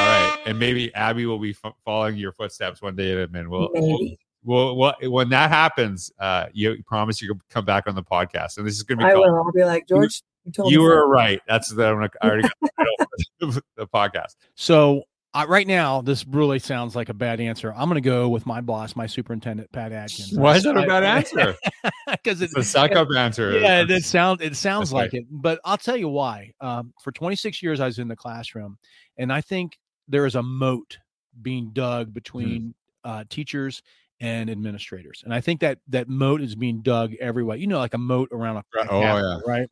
right, 0.00 0.38
and 0.46 0.58
maybe 0.58 0.92
Abby 0.94 1.26
will 1.26 1.38
be 1.38 1.56
f- 1.64 1.72
following 1.84 2.16
your 2.16 2.32
footsteps 2.32 2.82
one 2.82 2.96
day, 2.96 3.22
and 3.22 3.48
we'll, 3.48 3.70
maybe. 3.72 4.18
Well, 4.42 4.76
well, 4.76 4.94
when 5.02 5.28
that 5.30 5.50
happens, 5.50 6.12
uh, 6.18 6.46
you 6.52 6.82
promise 6.84 7.22
you 7.22 7.32
will 7.32 7.40
come 7.48 7.64
back 7.64 7.86
on 7.86 7.94
the 7.94 8.02
podcast, 8.02 8.58
and 8.58 8.66
this 8.66 8.74
is 8.74 8.82
going 8.82 8.98
to 8.98 9.06
be. 9.06 9.10
I 9.10 9.14
will. 9.14 9.34
I'll 9.34 9.52
be 9.52 9.64
like 9.64 9.86
George. 9.88 10.22
You, 10.58 10.70
you 10.70 10.80
were 10.82 11.08
right. 11.08 11.40
That's 11.48 11.68
the 11.68 11.86
I'm 11.86 12.02
I 12.02 12.26
already 12.26 12.42
got 12.42 13.08
the, 13.40 13.62
the 13.76 13.86
podcast. 13.86 14.36
So 14.56 15.04
uh, 15.34 15.44
right 15.48 15.66
now, 15.66 16.00
this 16.00 16.24
really 16.26 16.60
sounds 16.60 16.94
like 16.94 17.08
a 17.08 17.14
bad 17.14 17.40
answer. 17.40 17.72
I'm 17.76 17.88
going 17.88 18.00
to 18.00 18.08
go 18.08 18.28
with 18.28 18.46
my 18.46 18.60
boss, 18.60 18.94
my 18.94 19.06
superintendent, 19.06 19.70
Pat 19.72 19.92
Adkins. 19.92 20.32
Why 20.32 20.56
is 20.56 20.62
that 20.62 20.76
a 20.76 20.86
bad 20.86 21.04
answer? 21.04 21.56
Because 22.06 22.42
it's, 22.42 22.54
it's, 22.54 22.68
a 22.68 22.70
suck 22.70 22.92
up 22.92 23.08
answer. 23.16 23.58
Yeah, 23.58 23.80
it, 23.80 23.90
it 23.90 24.04
sounds 24.04 24.42
it 24.42 24.56
sounds 24.56 24.92
like 24.92 25.12
right. 25.12 25.22
it, 25.22 25.26
but 25.30 25.58
I'll 25.64 25.78
tell 25.78 25.96
you 25.96 26.08
why. 26.08 26.52
Um, 26.60 26.92
for 27.02 27.12
26 27.12 27.62
years, 27.62 27.80
I 27.80 27.86
was 27.86 27.98
in 27.98 28.08
the 28.08 28.16
classroom, 28.16 28.76
and 29.16 29.32
I 29.32 29.40
think 29.40 29.78
there 30.06 30.26
is 30.26 30.34
a 30.34 30.42
moat 30.42 30.98
being 31.40 31.70
dug 31.72 32.12
between 32.12 32.74
mm. 33.06 33.10
uh, 33.10 33.24
teachers 33.30 33.82
and 34.20 34.50
administrators. 34.50 35.22
And 35.24 35.32
I 35.34 35.40
think 35.40 35.60
that 35.60 35.78
that 35.88 36.08
moat 36.08 36.42
is 36.42 36.54
being 36.54 36.82
dug 36.82 37.14
everywhere. 37.20 37.56
You 37.56 37.66
know, 37.66 37.78
like 37.78 37.94
a 37.94 37.98
moat 37.98 38.28
around 38.32 38.58
a, 38.58 38.64
oh, 38.90 39.00
yeah. 39.00 39.38
right? 39.46 39.68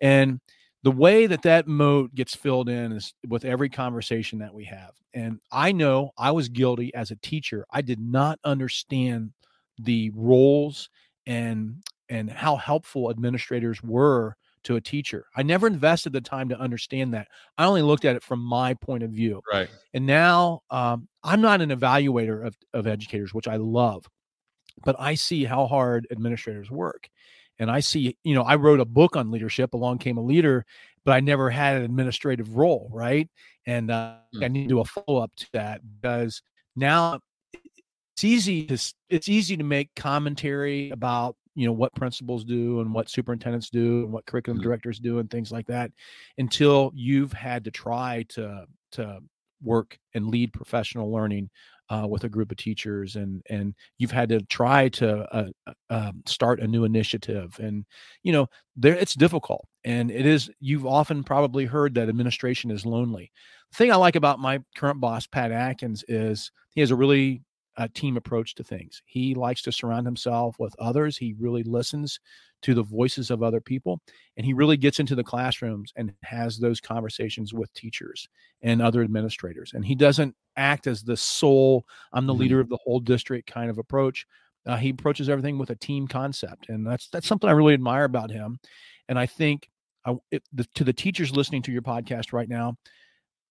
And 0.00 0.40
the 0.86 0.92
way 0.92 1.26
that 1.26 1.42
that 1.42 1.66
moat 1.66 2.14
gets 2.14 2.36
filled 2.36 2.68
in 2.68 2.92
is 2.92 3.12
with 3.26 3.44
every 3.44 3.68
conversation 3.68 4.38
that 4.38 4.54
we 4.54 4.64
have. 4.66 4.92
And 5.14 5.40
I 5.50 5.72
know 5.72 6.12
I 6.16 6.30
was 6.30 6.48
guilty 6.48 6.94
as 6.94 7.10
a 7.10 7.16
teacher. 7.16 7.66
I 7.72 7.82
did 7.82 7.98
not 7.98 8.38
understand 8.44 9.32
the 9.80 10.12
roles 10.14 10.88
and 11.26 11.82
and 12.08 12.30
how 12.30 12.54
helpful 12.54 13.10
administrators 13.10 13.82
were 13.82 14.36
to 14.62 14.76
a 14.76 14.80
teacher. 14.80 15.26
I 15.36 15.42
never 15.42 15.66
invested 15.66 16.12
the 16.12 16.20
time 16.20 16.48
to 16.50 16.60
understand 16.60 17.14
that. 17.14 17.26
I 17.58 17.64
only 17.64 17.82
looked 17.82 18.04
at 18.04 18.14
it 18.14 18.22
from 18.22 18.38
my 18.38 18.74
point 18.74 19.02
of 19.02 19.10
view. 19.10 19.42
Right. 19.52 19.68
And 19.92 20.06
now 20.06 20.60
um, 20.70 21.08
I'm 21.24 21.40
not 21.40 21.62
an 21.62 21.70
evaluator 21.70 22.46
of, 22.46 22.56
of 22.72 22.86
educators, 22.86 23.34
which 23.34 23.48
I 23.48 23.56
love, 23.56 24.08
but 24.84 24.94
I 25.00 25.16
see 25.16 25.42
how 25.42 25.66
hard 25.66 26.06
administrators 26.12 26.70
work. 26.70 27.08
And 27.58 27.70
I 27.70 27.80
see, 27.80 28.16
you 28.22 28.34
know, 28.34 28.42
I 28.42 28.56
wrote 28.56 28.80
a 28.80 28.84
book 28.84 29.16
on 29.16 29.30
leadership. 29.30 29.74
Along 29.74 29.98
came 29.98 30.18
a 30.18 30.22
leader, 30.22 30.64
but 31.04 31.12
I 31.12 31.20
never 31.20 31.50
had 31.50 31.76
an 31.76 31.84
administrative 31.84 32.56
role, 32.56 32.90
right? 32.92 33.28
And 33.66 33.90
uh, 33.90 34.16
mm. 34.34 34.44
I 34.44 34.48
need 34.48 34.64
to 34.64 34.68
do 34.68 34.80
a 34.80 34.84
follow 34.84 35.22
up 35.22 35.32
to 35.36 35.46
that 35.52 35.80
because 36.00 36.42
now 36.74 37.20
it's 38.14 38.24
easy 38.24 38.66
to 38.66 38.94
it's 39.10 39.28
easy 39.28 39.56
to 39.56 39.64
make 39.64 39.94
commentary 39.94 40.90
about 40.90 41.36
you 41.54 41.66
know 41.66 41.72
what 41.72 41.94
principals 41.94 42.44
do 42.44 42.80
and 42.80 42.92
what 42.92 43.10
superintendents 43.10 43.70
do 43.70 44.04
and 44.04 44.12
what 44.12 44.26
curriculum 44.26 44.58
mm-hmm. 44.58 44.68
directors 44.68 44.98
do 44.98 45.18
and 45.18 45.30
things 45.30 45.50
like 45.50 45.66
that 45.66 45.90
until 46.38 46.92
you've 46.94 47.32
had 47.32 47.64
to 47.64 47.70
try 47.70 48.24
to 48.28 48.64
to 48.92 49.18
work 49.62 49.98
and 50.14 50.28
lead 50.28 50.52
professional 50.52 51.12
learning 51.12 51.50
uh, 51.88 52.06
with 52.08 52.24
a 52.24 52.28
group 52.28 52.50
of 52.50 52.56
teachers 52.56 53.16
and 53.16 53.42
and 53.48 53.74
you've 53.98 54.10
had 54.10 54.28
to 54.28 54.40
try 54.46 54.88
to 54.88 55.20
uh, 55.34 55.48
uh, 55.66 55.72
um, 55.90 56.22
start 56.26 56.60
a 56.60 56.66
new 56.66 56.84
initiative 56.84 57.56
and 57.60 57.84
you 58.22 58.32
know 58.32 58.46
there 58.74 58.94
it's 58.94 59.14
difficult 59.14 59.66
and 59.84 60.10
it 60.10 60.26
is 60.26 60.50
you've 60.58 60.86
often 60.86 61.22
probably 61.22 61.64
heard 61.64 61.94
that 61.94 62.08
administration 62.08 62.70
is 62.70 62.84
lonely 62.84 63.30
the 63.70 63.76
thing 63.76 63.92
i 63.92 63.96
like 63.96 64.16
about 64.16 64.40
my 64.40 64.60
current 64.76 65.00
boss 65.00 65.26
pat 65.26 65.52
atkins 65.52 66.04
is 66.08 66.50
he 66.74 66.80
has 66.80 66.90
a 66.90 66.96
really 66.96 67.42
uh, 67.76 67.88
team 67.94 68.16
approach 68.16 68.54
to 68.54 68.64
things. 68.64 69.02
He 69.04 69.34
likes 69.34 69.62
to 69.62 69.72
surround 69.72 70.06
himself 70.06 70.56
with 70.58 70.74
others. 70.78 71.16
He 71.16 71.34
really 71.38 71.62
listens 71.62 72.18
to 72.62 72.74
the 72.74 72.82
voices 72.82 73.30
of 73.30 73.42
other 73.42 73.60
people, 73.60 74.00
and 74.36 74.46
he 74.46 74.52
really 74.52 74.76
gets 74.76 74.98
into 74.98 75.14
the 75.14 75.24
classrooms 75.24 75.92
and 75.96 76.12
has 76.22 76.58
those 76.58 76.80
conversations 76.80 77.52
with 77.52 77.72
teachers 77.74 78.28
and 78.62 78.82
other 78.82 79.02
administrators. 79.02 79.72
And 79.74 79.84
he 79.84 79.94
doesn't 79.94 80.34
act 80.56 80.86
as 80.86 81.02
the 81.02 81.16
sole, 81.16 81.84
I'm 82.12 82.26
the 82.26 82.32
mm-hmm. 82.32 82.40
leader 82.40 82.60
of 82.60 82.68
the 82.68 82.78
whole 82.82 83.00
district 83.00 83.50
kind 83.50 83.70
of 83.70 83.78
approach. 83.78 84.26
Uh, 84.66 84.76
he 84.76 84.90
approaches 84.90 85.28
everything 85.28 85.58
with 85.58 85.70
a 85.70 85.76
team 85.76 86.08
concept, 86.08 86.68
and 86.68 86.86
that's 86.86 87.08
that's 87.08 87.28
something 87.28 87.48
I 87.48 87.52
really 87.52 87.74
admire 87.74 88.04
about 88.04 88.30
him. 88.30 88.58
And 89.08 89.18
I 89.18 89.26
think 89.26 89.68
I, 90.04 90.14
it, 90.30 90.42
the, 90.52 90.64
to 90.74 90.84
the 90.84 90.92
teachers 90.92 91.36
listening 91.36 91.62
to 91.62 91.72
your 91.72 91.82
podcast 91.82 92.32
right 92.32 92.48
now, 92.48 92.76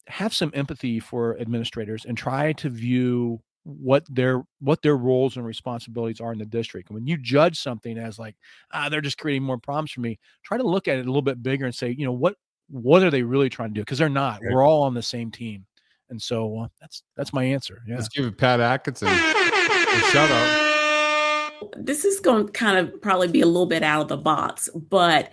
have 0.08 0.34
some 0.34 0.52
empathy 0.54 1.00
for 1.00 1.40
administrators 1.40 2.06
and 2.06 2.18
try 2.18 2.54
to 2.54 2.70
view 2.70 3.40
what 3.66 4.06
their 4.10 4.44
what 4.60 4.84
their 4.84 4.96
roles 4.96 5.38
and 5.38 5.46
responsibilities 5.46 6.22
are 6.22 6.32
in 6.32 6.38
the 6.38 6.46
district. 6.46 6.90
And 6.90 6.96
when 6.96 7.08
you 7.08 7.18
judge 7.18 7.60
something 7.60 7.98
as 7.98 8.20
like, 8.20 8.36
ah, 8.72 8.90
they're 8.90 9.02
just 9.02 9.18
creating 9.18 9.44
more 9.44 9.58
problems 9.58 9.92
for 9.92 10.02
me, 10.02 10.20
try 10.44 10.58
to 10.58 10.64
look 10.64 10.88
at 10.88 10.98
it 10.98 11.06
a 11.06 11.10
little 11.10 11.22
bit 11.24 11.42
bigger 11.42 11.66
and 11.66 11.74
say, 11.74 11.90
you 11.98 12.06
know, 12.06 12.12
what 12.12 12.36
what 12.70 13.04
are 13.04 13.12
they 13.12 13.24
really 13.24 13.50
trying 13.50 13.70
to 13.70 13.74
do? 13.74 13.82
Because 13.82 13.98
they're 13.98 14.08
not. 14.10 14.40
We're 14.42 14.64
all 14.64 14.84
on 14.84 14.94
the 14.94 15.02
same 15.02 15.32
team. 15.32 15.66
And 16.10 16.22
so 16.22 16.60
uh, 16.60 16.68
that's 16.80 17.04
that's 17.18 17.34
my 17.34 17.44
answer. 17.44 17.82
Yeah. 17.88 17.96
Let's 17.96 18.10
give 18.10 18.26
it 18.26 18.38
Pat 18.38 18.60
Atkinson 18.60 19.08
a 19.08 20.00
shout 20.12 20.30
out. 20.32 20.62
This 21.78 22.04
is 22.04 22.20
going 22.20 22.48
to 22.48 22.52
kind 22.52 22.78
of 22.78 23.02
probably 23.02 23.30
be 23.30 23.40
a 23.40 23.46
little 23.46 23.66
bit 23.66 23.82
out 23.82 24.02
of 24.02 24.08
the 24.10 24.18
box, 24.18 24.70
but 24.90 25.32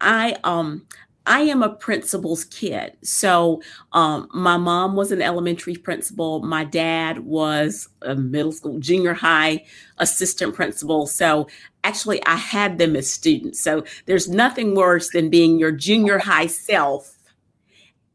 I 0.00 0.36
um 0.42 0.86
I 1.26 1.40
am 1.42 1.62
a 1.62 1.68
principal's 1.74 2.44
kid. 2.44 2.96
So 3.02 3.62
um, 3.92 4.28
my 4.32 4.56
mom 4.56 4.96
was 4.96 5.12
an 5.12 5.22
elementary 5.22 5.76
principal. 5.76 6.40
My 6.42 6.64
dad 6.64 7.20
was 7.20 7.88
a 8.02 8.14
middle 8.14 8.52
school, 8.52 8.78
junior 8.78 9.14
high 9.14 9.64
assistant 9.98 10.54
principal. 10.54 11.06
So 11.06 11.46
actually, 11.84 12.24
I 12.26 12.36
had 12.36 12.78
them 12.78 12.96
as 12.96 13.10
students. 13.10 13.60
So 13.60 13.84
there's 14.06 14.28
nothing 14.28 14.74
worse 14.74 15.10
than 15.10 15.30
being 15.30 15.58
your 15.58 15.72
junior 15.72 16.18
high 16.18 16.46
self 16.46 17.16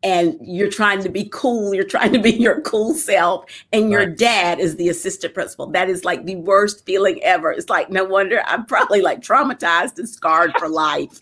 and 0.06 0.38
you're 0.40 0.70
trying 0.70 1.02
to 1.02 1.10
be 1.10 1.28
cool, 1.34 1.74
you're 1.74 1.84
trying 1.84 2.14
to 2.14 2.20
be 2.20 2.30
your 2.32 2.62
cool 2.62 2.94
self, 2.94 3.46
and 3.74 3.90
your 3.90 4.06
right. 4.06 4.16
dad 4.16 4.60
is 4.60 4.76
the 4.76 4.88
assistant 4.88 5.34
principal. 5.34 5.66
That 5.66 5.90
is 5.90 6.06
like 6.06 6.26
the 6.26 6.36
worst 6.36 6.86
feeling 6.86 7.22
ever. 7.24 7.52
It's 7.52 7.70
like, 7.70 7.90
no 7.90 8.04
wonder 8.04 8.44
I'm 8.46 8.68
probably 8.68 9.02
like 9.02 9.22
traumatized 9.22 9.98
and 9.98 10.08
scarred 10.08 10.54
for 10.60 10.70
life 10.70 11.20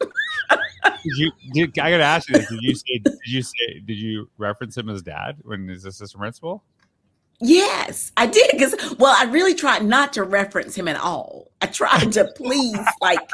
did 0.00 0.10
you? 1.04 1.32
Did, 1.52 1.78
I 1.78 1.90
got 1.90 1.98
to 1.98 2.04
ask 2.04 2.28
you 2.28 2.36
this. 2.36 2.48
Did 2.48 2.60
you 2.62 2.74
say? 2.74 2.98
Did 2.98 3.18
you 3.26 3.42
say? 3.42 3.80
Did 3.84 3.98
you 3.98 4.30
reference 4.38 4.76
him 4.76 4.88
as 4.88 5.02
dad 5.02 5.36
when 5.42 5.68
he's 5.68 5.84
assistant 5.84 6.20
principal? 6.20 6.64
Yes, 7.40 8.10
I 8.16 8.26
did. 8.26 8.50
Because 8.52 8.74
well, 8.98 9.14
I 9.16 9.30
really 9.30 9.54
tried 9.54 9.84
not 9.84 10.12
to 10.14 10.24
reference 10.24 10.76
him 10.76 10.88
at 10.88 10.96
all. 10.96 11.52
I 11.62 11.66
tried 11.66 12.12
to 12.12 12.24
please, 12.36 12.78
like, 13.00 13.30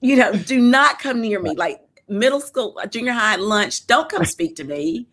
you 0.00 0.16
know, 0.16 0.32
do 0.32 0.60
not 0.60 0.98
come 0.98 1.20
near 1.20 1.40
me. 1.40 1.54
Like 1.54 1.80
middle 2.08 2.40
school, 2.40 2.78
junior 2.90 3.12
high 3.12 3.36
lunch, 3.36 3.86
don't 3.86 4.08
come 4.08 4.24
speak 4.24 4.56
to 4.56 4.64
me. 4.64 5.06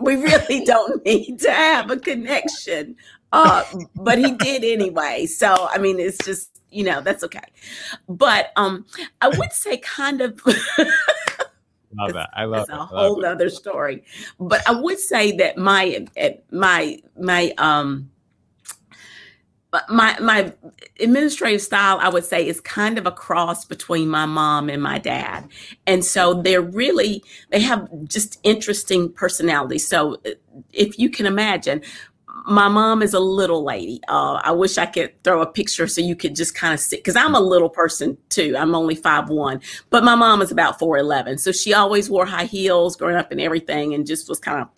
We 0.00 0.16
really 0.16 0.64
don't 0.64 1.04
need 1.06 1.40
to 1.40 1.50
have 1.50 1.90
a 1.90 1.96
connection. 1.96 2.96
Uh, 3.32 3.64
but 3.96 4.18
he 4.18 4.32
did 4.32 4.64
anyway. 4.64 5.26
So 5.26 5.68
I 5.70 5.78
mean, 5.78 6.00
it's 6.00 6.18
just 6.24 6.53
you 6.74 6.84
know, 6.84 7.00
that's 7.00 7.22
okay. 7.24 7.40
But 8.08 8.52
um, 8.56 8.84
I 9.20 9.28
would 9.28 9.52
say 9.52 9.78
kind 9.78 10.20
of 10.20 10.40
love 10.46 12.12
that. 12.12 12.30
I 12.34 12.44
love 12.44 12.66
that. 12.66 12.74
it's 12.74 12.82
a 12.82 12.84
whole 12.84 13.24
it. 13.24 13.28
other 13.28 13.48
story. 13.48 14.04
But 14.38 14.68
I 14.68 14.72
would 14.72 14.98
say 14.98 15.36
that 15.36 15.56
my 15.56 16.06
my 16.50 16.98
my 17.18 17.54
um 17.58 18.10
my 19.88 20.16
my 20.20 20.52
administrative 21.00 21.60
style 21.60 21.98
i 22.00 22.08
would 22.08 22.24
say 22.24 22.46
is 22.46 22.60
kind 22.60 22.96
of 22.96 23.06
a 23.06 23.10
cross 23.10 23.64
between 23.64 24.08
my 24.08 24.24
mom 24.24 24.68
and 24.68 24.80
my 24.80 24.98
dad 24.98 25.48
and 25.84 26.04
so 26.04 26.34
they're 26.42 26.62
really 26.62 27.24
they 27.50 27.58
have 27.58 27.88
just 28.04 28.38
interesting 28.44 29.12
personalities 29.12 29.84
so 29.86 30.16
if 30.72 30.96
you 30.96 31.10
can 31.10 31.26
imagine 31.26 31.82
my 32.46 32.68
mom 32.68 33.02
is 33.02 33.14
a 33.14 33.20
little 33.20 33.64
lady. 33.64 34.00
Uh, 34.06 34.40
I 34.44 34.52
wish 34.52 34.76
I 34.76 34.86
could 34.86 35.22
throw 35.24 35.40
a 35.40 35.46
picture 35.46 35.86
so 35.86 36.00
you 36.00 36.14
could 36.14 36.36
just 36.36 36.54
kind 36.54 36.74
of 36.74 36.80
see, 36.80 36.96
because 36.96 37.16
I'm 37.16 37.34
a 37.34 37.40
little 37.40 37.70
person 37.70 38.18
too. 38.28 38.54
I'm 38.58 38.74
only 38.74 38.94
five 38.94 39.30
one, 39.30 39.60
but 39.88 40.04
my 40.04 40.14
mom 40.14 40.42
is 40.42 40.52
about 40.52 40.78
four 40.78 40.98
eleven, 40.98 41.38
so 41.38 41.52
she 41.52 41.72
always 41.72 42.10
wore 42.10 42.26
high 42.26 42.44
heels 42.44 42.96
growing 42.96 43.16
up 43.16 43.32
and 43.32 43.40
everything, 43.40 43.94
and 43.94 44.06
just 44.06 44.28
was 44.28 44.38
kind 44.38 44.60
of, 44.60 44.68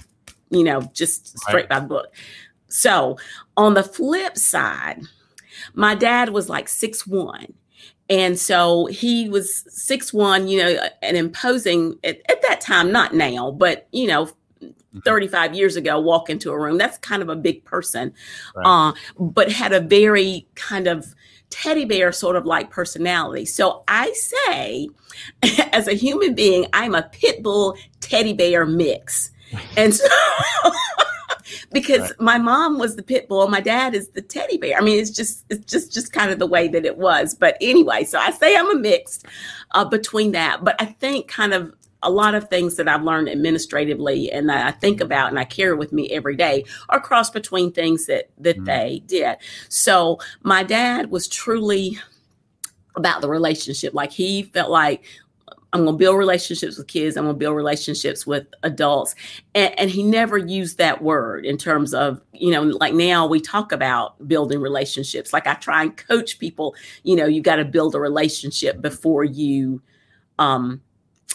you 0.51 0.63
know, 0.63 0.83
just 0.95 1.39
straight 1.41 1.63
right. 1.63 1.69
by 1.69 1.81
the 1.81 1.87
book. 1.87 2.15
So 2.69 3.19
on 3.57 3.75
the 3.75 3.83
flip 3.83 4.37
side, 4.37 5.01
my 5.75 5.95
dad 5.95 6.29
was 6.29 6.49
like 6.49 6.69
six 6.69 7.07
one. 7.07 7.53
And 8.09 8.39
so 8.39 8.87
he 8.87 9.29
was 9.29 9.65
six 9.69 10.13
one, 10.13 10.47
you 10.47 10.61
know, 10.63 10.89
and 11.03 11.17
imposing 11.17 11.99
at, 12.05 12.21
at 12.31 12.43
that 12.43 12.61
time, 12.61 12.93
not 12.93 13.15
now, 13.15 13.51
but 13.51 13.89
you 13.91 14.07
know. 14.07 14.31
35 15.05 15.55
years 15.55 15.77
ago 15.77 16.01
walk 16.01 16.31
into 16.31 16.51
a 16.51 16.59
room. 16.59 16.79
That's 16.79 16.99
kind 16.99 17.23
of 17.23 17.29
a 17.29 17.37
big 17.37 17.65
person, 17.65 18.13
right. 18.55 18.67
uh, 18.67 18.93
but 19.19 19.51
had 19.53 19.73
a 19.73 19.81
very 19.81 20.47
kind 20.55 20.87
of 20.87 21.15
teddy 21.51 21.85
bear 21.85 22.13
sort 22.13 22.37
of 22.37 22.45
like 22.45 22.71
personality. 22.71 23.45
So 23.45 23.85
I 23.89 24.13
say, 24.13 24.89
as 25.73 25.89
a 25.89 25.95
human 25.95 26.35
being, 26.35 26.67
I'm 26.73 26.95
a 26.95 27.03
pit 27.03 27.43
bull 27.43 27.77
teddy 28.01 28.33
bear 28.33 28.67
mix. 28.67 29.31
And 29.77 29.95
so 29.95 30.05
because 31.73 32.01
Right. 32.01 32.21
my 32.21 32.39
mom 32.39 32.79
was 32.79 32.97
the 32.97 33.03
pit 33.03 33.29
bull, 33.29 33.49
my 33.49 33.61
dad 33.61 33.95
is 33.95 34.09
the 34.09 34.23
teddy 34.23 34.57
bear. 34.57 34.77
I 34.77 34.81
mean, 34.81 34.99
it's 34.99 35.11
just 35.11 35.45
it's 35.51 35.65
just 35.71 35.93
just 35.93 36.13
kind 36.13 36.31
of 36.31 36.39
the 36.41 36.47
way 36.47 36.69
that 36.69 36.85
it 36.85 36.97
was. 36.99 37.35
But 37.35 37.57
anyway, 37.61 38.05
so 38.05 38.19
I 38.19 38.31
say 38.33 38.57
I'm 38.57 38.71
a 38.77 38.81
mix 38.81 39.23
uh, 39.71 39.85
between 39.85 40.33
that. 40.33 40.65
But 40.65 40.75
I 40.81 40.87
think 40.87 41.29
kind 41.29 41.53
of 41.55 41.73
a 42.03 42.11
lot 42.11 42.35
of 42.35 42.49
things 42.49 42.77
that 42.77 42.89
I've 42.89 43.03
learned 43.03 43.29
administratively 43.29 44.31
and 44.31 44.49
that 44.49 44.67
I 44.67 44.71
think 44.71 45.01
about 45.01 45.31
and 45.31 45.39
I 45.39 45.45
carry 45.45 45.75
with 45.75 45.93
me 45.93 46.11
every 46.11 46.37
day 46.37 46.65
are 46.89 47.01
cross 47.01 47.31
between 47.31 47.73
things 47.73 48.07
that 48.07 48.31
that 48.39 48.59
Mhm. 48.59 48.67
they 48.67 49.03
did. 49.07 49.37
So 49.69 50.19
my 50.43 50.63
dad 50.63 51.11
was 51.11 51.27
truly 51.29 51.99
about 52.97 53.21
the 53.21 53.29
relationship. 53.29 53.95
Like 53.95 54.13
he 54.13 54.43
felt 54.43 54.71
like 54.71 55.05
I'm 55.73 55.85
going 55.85 55.95
to 55.95 55.99
build 55.99 56.17
relationships 56.17 56.79
with 56.79 56.87
kids. 56.87 57.17
I'm 57.17 57.25
going 57.25 57.35
to 57.35 57.39
build 57.39 57.55
relationships 57.57 58.27
with 58.27 58.47
adults. 58.63 59.15
And, 59.55 59.79
and 59.79 59.91
he 59.91 60.03
never 60.03 60.39
used 60.39 60.79
that 60.79 61.03
word 61.03 61.45
in 61.45 61.59
terms 61.59 61.93
of, 61.93 62.21
you 62.33 62.51
know, 62.51 62.63
like 62.63 62.95
now 62.95 63.27
we 63.27 63.41
talk 63.41 63.73
about 63.73 64.27
building 64.27 64.61
relationships. 64.61 65.33
Like 65.35 65.47
I 65.47 65.55
try 65.55 65.83
and 65.83 65.95
coach 65.97 66.39
people, 66.39 66.75
you 67.03 67.17
know, 67.17 67.27
you 67.27 67.43
got 67.43 67.57
to 67.57 67.65
build 67.65 67.95
a 67.95 68.01
relationship 68.01 68.81
before 68.81 69.25
you, 69.25 69.83
um, 70.39 70.81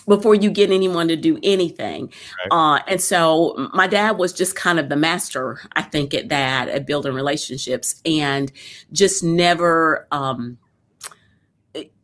before 0.08 0.36
you 0.36 0.50
get 0.50 0.72
anyone 0.72 1.08
to 1.08 1.16
do 1.16 1.40
anything. 1.44 2.12
Uh, 2.50 2.80
and 2.88 3.00
so 3.00 3.70
my 3.74 3.88
dad 3.88 4.18
was 4.18 4.34
just 4.34 4.56
kind 4.56 4.80
of 4.80 4.90
the 4.90 4.96
master, 4.96 5.62
I 5.76 5.84
think, 5.84 6.14
at 6.14 6.30
that, 6.30 6.70
at 6.70 6.86
building 6.86 7.14
relationships 7.14 8.02
and 8.06 8.52
just 8.92 9.24
never, 9.24 10.08
um, 10.12 10.58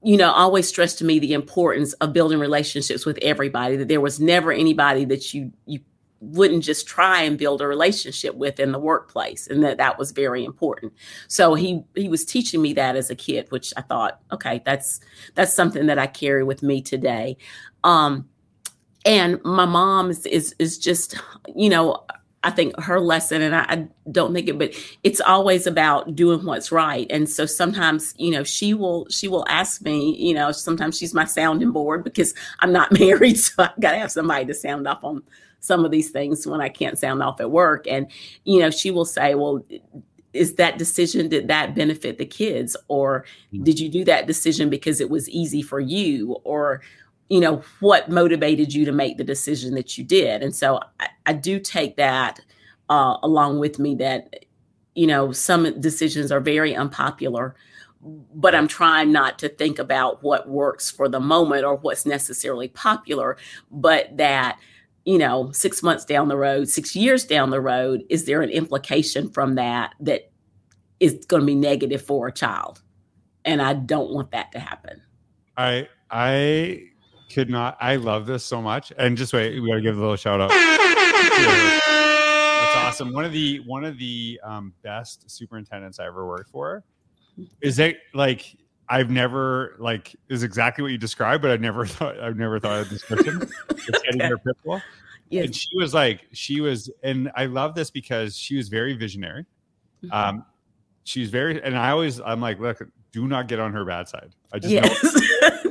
you 0.04 0.16
know, 0.16 0.32
always 0.32 0.68
stressed 0.68 1.00
to 1.00 1.06
me 1.06 1.20
the 1.20 1.34
importance 1.34 1.94
of 1.94 2.14
building 2.14 2.40
relationships 2.40 3.06
with 3.06 3.18
everybody, 3.22 3.78
that 3.78 3.88
there 3.88 4.02
was 4.02 4.20
never 4.20 4.52
anybody 4.52 5.06
that 5.06 5.34
you, 5.34 5.52
you, 5.66 5.80
wouldn't 6.20 6.64
just 6.64 6.88
try 6.88 7.22
and 7.22 7.38
build 7.38 7.62
a 7.62 7.68
relationship 7.68 8.36
with 8.36 8.60
in 8.60 8.72
the 8.72 8.80
workplace 8.80 9.48
and 9.48 9.64
that 9.64 9.78
that 9.78 9.98
was 10.00 10.12
very 10.12 10.44
important. 10.44 10.94
So 11.28 11.54
he 11.54 11.84
he 11.96 12.10
was 12.10 12.26
teaching 12.26 12.62
me 12.62 12.74
that 12.74 12.96
as 12.96 13.10
a 13.10 13.16
kid 13.16 13.48
which 13.50 13.74
i 13.78 13.82
thought 13.82 14.20
okay 14.32 14.62
that's 14.66 15.00
that's 15.36 15.54
something 15.54 15.86
that 15.88 16.00
i 16.00 16.08
carry 16.08 16.44
with 16.44 16.64
me 16.64 16.82
today. 16.82 17.38
Um 17.84 18.28
and 19.06 19.42
my 19.44 19.66
mom 19.66 20.10
is 20.10 20.26
is, 20.26 20.56
is 20.60 20.78
just 20.78 21.18
you 21.56 21.70
know 21.70 22.04
i 22.44 22.52
think 22.52 22.78
her 22.80 23.00
lesson 23.00 23.42
and 23.42 23.56
I, 23.56 23.66
I 23.68 23.88
don't 24.12 24.34
think 24.34 24.48
it 24.48 24.58
but 24.58 24.74
it's 25.04 25.22
always 25.22 25.66
about 25.66 26.16
doing 26.16 26.46
what's 26.46 26.72
right. 26.72 27.08
And 27.10 27.30
so 27.30 27.46
sometimes 27.46 28.14
you 28.18 28.32
know 28.32 28.44
she 28.44 28.74
will 28.74 29.08
she 29.10 29.28
will 29.28 29.46
ask 29.48 29.82
me 29.82 30.16
you 30.18 30.34
know 30.34 30.52
sometimes 30.52 30.98
she's 30.98 31.14
my 31.14 31.26
sounding 31.26 31.72
board 31.72 32.04
because 32.04 32.34
i'm 32.60 32.72
not 32.72 32.92
married 33.00 33.38
so 33.38 33.64
i 33.64 33.72
gotta 33.80 33.98
have 33.98 34.12
somebody 34.12 34.46
to 34.46 34.54
sound 34.54 34.88
off 34.88 35.04
on 35.04 35.24
some 35.60 35.86
of 35.86 35.92
these 35.92 36.10
things 36.10 36.46
when 36.46 36.62
i 36.62 36.70
can't 36.70 37.00
sound 37.00 37.22
off 37.22 37.40
at 37.40 37.52
work. 37.52 37.86
And 37.88 38.08
you 38.44 38.60
know 38.60 38.70
she 38.70 38.92
will 38.92 39.06
say 39.06 39.36
well 39.36 39.64
is 40.34 40.56
that 40.56 40.78
decision 40.78 41.30
did 41.30 41.48
that 41.48 41.74
benefit 41.74 42.18
the 42.18 42.26
kids? 42.26 42.78
Or 42.90 43.26
did 43.64 43.80
you 43.80 43.90
do 43.90 44.04
that 44.06 44.28
decision 44.28 44.70
because 44.70 45.02
it 45.02 45.10
was 45.10 45.28
easy 45.30 45.62
for 45.62 45.80
you? 45.80 46.34
Or 46.44 46.82
you 47.30 47.40
know 47.40 47.64
what 47.80 48.10
motivated 48.10 48.74
you 48.74 48.86
to 48.86 48.92
make 48.92 49.18
the 49.18 49.24
decision 49.24 49.74
that 49.76 49.98
you 49.98 50.04
did? 50.04 50.44
And 50.44 50.56
so 50.56 50.80
i, 51.00 51.08
I 51.26 51.34
do 51.34 51.60
take 51.60 51.98
that 51.98 52.40
uh, 52.90 53.18
along 53.24 53.60
with 53.60 53.80
me 53.80 53.96
that 53.96 54.46
you 54.96 55.08
know 55.08 55.32
some 55.32 55.80
decisions 55.80 56.32
are 56.32 56.40
very 56.40 56.76
unpopular 56.76 57.56
but 58.02 58.56
i'm 58.56 58.68
trying 58.68 59.12
not 59.12 59.38
to 59.40 59.50
think 59.50 59.80
about 59.80 60.24
what 60.24 60.50
works 60.50 60.90
for 60.90 61.08
the 61.08 61.20
moment 61.20 61.66
or 61.66 61.76
what's 61.76 62.06
necessarily 62.06 62.68
popular 62.68 63.38
but 63.70 64.16
that 64.18 64.58
you 65.08 65.18
know 65.18 65.52
six 65.52 65.82
months 65.82 66.06
down 66.06 66.28
the 66.28 66.38
road 66.38 66.70
six 66.70 66.96
years 66.96 67.26
down 67.26 67.50
the 67.50 67.62
road 67.62 68.04
is 68.10 68.26
there 68.26 68.42
an 68.42 68.50
implication 68.50 69.30
from 69.30 69.56
that 69.56 69.94
that 70.00 70.32
is 71.00 71.26
going 71.28 71.42
to 71.42 71.46
be 71.46 71.56
negative 71.56 72.02
for 72.02 72.28
a 72.28 72.32
child 72.32 72.82
and 73.46 73.62
i 73.62 73.74
don't 73.74 74.12
want 74.12 74.32
that 74.32 74.52
to 74.52 74.60
happen 74.60 75.02
I 75.58 75.90
I 76.12 76.84
could 77.34 77.50
not. 77.50 77.76
I 77.82 77.98
love 77.98 78.28
this 78.28 78.46
so 78.46 78.62
much. 78.62 78.94
And 78.98 79.18
just 79.18 79.34
wait, 79.34 79.60
we 79.60 79.70
gotta 79.70 79.82
give 79.82 79.98
a 79.98 80.00
little 80.00 80.16
shout 80.16 80.40
out. 80.40 80.50
That's 80.50 80.86
awesome. 82.76 83.12
One 83.12 83.26
of 83.26 83.32
the 83.32 83.62
one 83.66 83.84
of 83.84 83.98
the 83.98 84.40
um, 84.44 84.74
best 84.84 85.28
superintendents 85.30 86.00
I 86.00 86.06
ever 86.06 86.28
worked 86.28 86.50
for 86.50 86.84
is 87.62 87.76
that 87.78 87.96
like 88.14 88.56
I've 88.90 89.10
never 89.10 89.76
like 89.80 90.16
is 90.30 90.44
exactly 90.44 90.82
what 90.82 90.92
you 90.92 90.98
described, 90.98 91.42
but 91.42 91.52
I 91.52 91.58
never 91.58 91.86
thought 91.88 92.20
I've 92.20 92.38
never 92.38 92.60
thought 92.60 92.82
of 92.82 92.90
this 92.90 93.04
getting 93.04 93.42
Okay. 94.16 94.28
her 94.28 94.38
pit 94.38 94.56
bull. 94.64 94.82
yes 95.30 95.46
And 95.46 95.56
she 95.56 95.70
was 95.76 95.94
like, 95.94 96.26
she 96.34 96.62
was, 96.62 96.90
and 97.04 97.32
I 97.36 97.46
love 97.46 97.76
this 97.76 97.90
because 97.90 98.38
she 98.38 98.56
was 98.56 98.70
very 98.70 98.94
visionary. 98.94 99.46
Mm-hmm. 100.04 100.14
Um, 100.14 100.46
she's 101.04 101.30
very, 101.30 101.62
and 101.62 101.78
I 101.78 101.90
always, 101.92 102.20
I'm 102.22 102.42
like, 102.42 102.60
look, 102.60 102.82
do 103.12 103.28
not 103.28 103.48
get 103.48 103.60
on 103.60 103.74
her 103.74 103.84
bad 103.86 104.08
side. 104.08 104.36
I 104.54 104.60
just 104.60 104.74
yes 104.74 105.22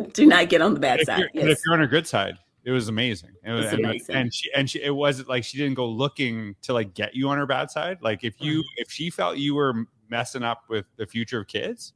do 0.12 0.26
not 0.26 0.48
get 0.48 0.60
on 0.60 0.74
the 0.74 0.80
bad 0.80 1.00
if 1.00 1.06
side 1.06 1.18
you're, 1.18 1.30
but 1.34 1.50
if 1.50 1.58
you're 1.64 1.74
on 1.74 1.80
her 1.80 1.86
good 1.86 2.06
side, 2.06 2.36
it 2.64 2.70
was 2.72 2.88
amazing. 2.88 3.30
It 3.44 3.52
was, 3.52 3.66
and, 3.66 3.84
amazing. 3.84 4.14
and 4.16 4.34
she 4.34 4.52
and 4.52 4.68
she 4.68 4.82
it 4.82 4.94
wasn't 4.94 5.28
like 5.28 5.44
she 5.44 5.56
didn't 5.56 5.74
go 5.74 5.86
looking 5.86 6.56
to 6.62 6.72
like 6.72 6.94
get 6.94 7.14
you 7.14 7.28
on 7.28 7.38
her 7.38 7.46
bad 7.46 7.70
side. 7.70 7.98
Like 8.02 8.24
if 8.24 8.34
you 8.40 8.64
if 8.76 8.90
she 8.90 9.08
felt 9.08 9.36
you 9.36 9.54
were 9.54 9.86
messing 10.08 10.42
up 10.42 10.64
with 10.68 10.86
the 10.96 11.06
future 11.06 11.40
of 11.40 11.46
kids, 11.46 11.92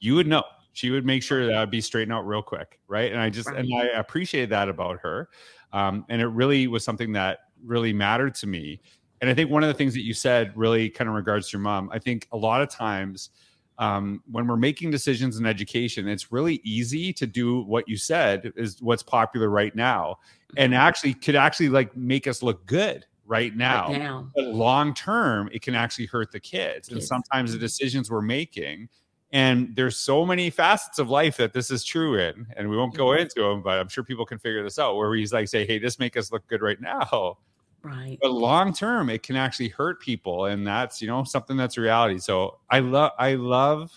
you 0.00 0.14
would 0.14 0.26
know. 0.26 0.44
She 0.76 0.90
would 0.90 1.06
make 1.06 1.22
sure 1.22 1.46
that 1.46 1.54
I'd 1.54 1.70
be 1.70 1.80
straightened 1.80 2.12
out 2.12 2.26
real 2.26 2.42
quick, 2.42 2.78
right? 2.86 3.10
And 3.10 3.18
I 3.18 3.30
just 3.30 3.48
and 3.48 3.66
I 3.74 3.86
appreciated 3.98 4.50
that 4.50 4.68
about 4.68 4.98
her, 5.00 5.30
um, 5.72 6.04
and 6.10 6.20
it 6.20 6.26
really 6.26 6.66
was 6.66 6.84
something 6.84 7.12
that 7.12 7.38
really 7.64 7.94
mattered 7.94 8.34
to 8.34 8.46
me. 8.46 8.82
And 9.22 9.30
I 9.30 9.32
think 9.34 9.50
one 9.50 9.62
of 9.62 9.68
the 9.68 9.74
things 9.74 9.94
that 9.94 10.04
you 10.04 10.12
said 10.12 10.52
really 10.54 10.90
kind 10.90 11.08
of 11.08 11.16
regards 11.16 11.50
your 11.50 11.60
mom. 11.60 11.88
I 11.94 11.98
think 11.98 12.28
a 12.30 12.36
lot 12.36 12.60
of 12.60 12.68
times 12.68 13.30
um, 13.78 14.22
when 14.30 14.46
we're 14.46 14.58
making 14.58 14.90
decisions 14.90 15.38
in 15.38 15.46
education, 15.46 16.08
it's 16.08 16.30
really 16.30 16.60
easy 16.62 17.10
to 17.14 17.26
do 17.26 17.62
what 17.62 17.88
you 17.88 17.96
said 17.96 18.52
is 18.54 18.82
what's 18.82 19.02
popular 19.02 19.48
right 19.48 19.74
now, 19.74 20.18
and 20.58 20.74
actually 20.74 21.14
could 21.14 21.36
actually 21.36 21.70
like 21.70 21.96
make 21.96 22.26
us 22.26 22.42
look 22.42 22.66
good 22.66 23.06
right 23.24 23.56
now. 23.56 23.88
Right 23.88 23.98
now 23.98 24.30
But 24.34 24.44
long 24.48 24.92
term, 24.92 25.48
it 25.52 25.62
can 25.62 25.74
actually 25.74 26.04
hurt 26.04 26.32
the 26.32 26.40
kids. 26.40 26.90
And 26.90 27.02
sometimes 27.02 27.52
the 27.52 27.58
decisions 27.58 28.10
we're 28.10 28.20
making, 28.20 28.90
and 29.32 29.74
there's 29.74 29.96
so 29.96 30.24
many 30.24 30.50
facets 30.50 30.98
of 30.98 31.10
life 31.10 31.36
that 31.38 31.52
this 31.52 31.70
is 31.70 31.84
true 31.84 32.18
in, 32.18 32.46
and 32.56 32.68
we 32.70 32.76
won't 32.76 32.94
go 32.94 33.06
Mhm. 33.08 33.20
into 33.20 33.42
them, 33.42 33.62
but 33.62 33.78
I'm 33.78 33.88
sure 33.88 34.04
people 34.04 34.24
can 34.24 34.38
figure 34.38 34.62
this 34.62 34.78
out. 34.78 34.96
Where 34.96 35.14
he's 35.14 35.32
like, 35.32 35.48
say, 35.48 35.66
"Hey, 35.66 35.78
this 35.78 35.98
make 35.98 36.16
us 36.16 36.30
look 36.32 36.46
good 36.46 36.62
right 36.62 36.80
now." 36.80 37.38
right 37.82 38.18
but 38.20 38.32
long 38.32 38.72
term 38.72 39.08
it 39.08 39.22
can 39.22 39.36
actually 39.36 39.68
hurt 39.68 40.00
people 40.00 40.46
and 40.46 40.66
that's 40.66 41.00
you 41.00 41.06
know 41.06 41.22
something 41.22 41.56
that's 41.56 41.78
reality 41.78 42.18
so 42.18 42.58
i 42.68 42.80
love 42.80 43.12
i 43.16 43.34
love 43.34 43.92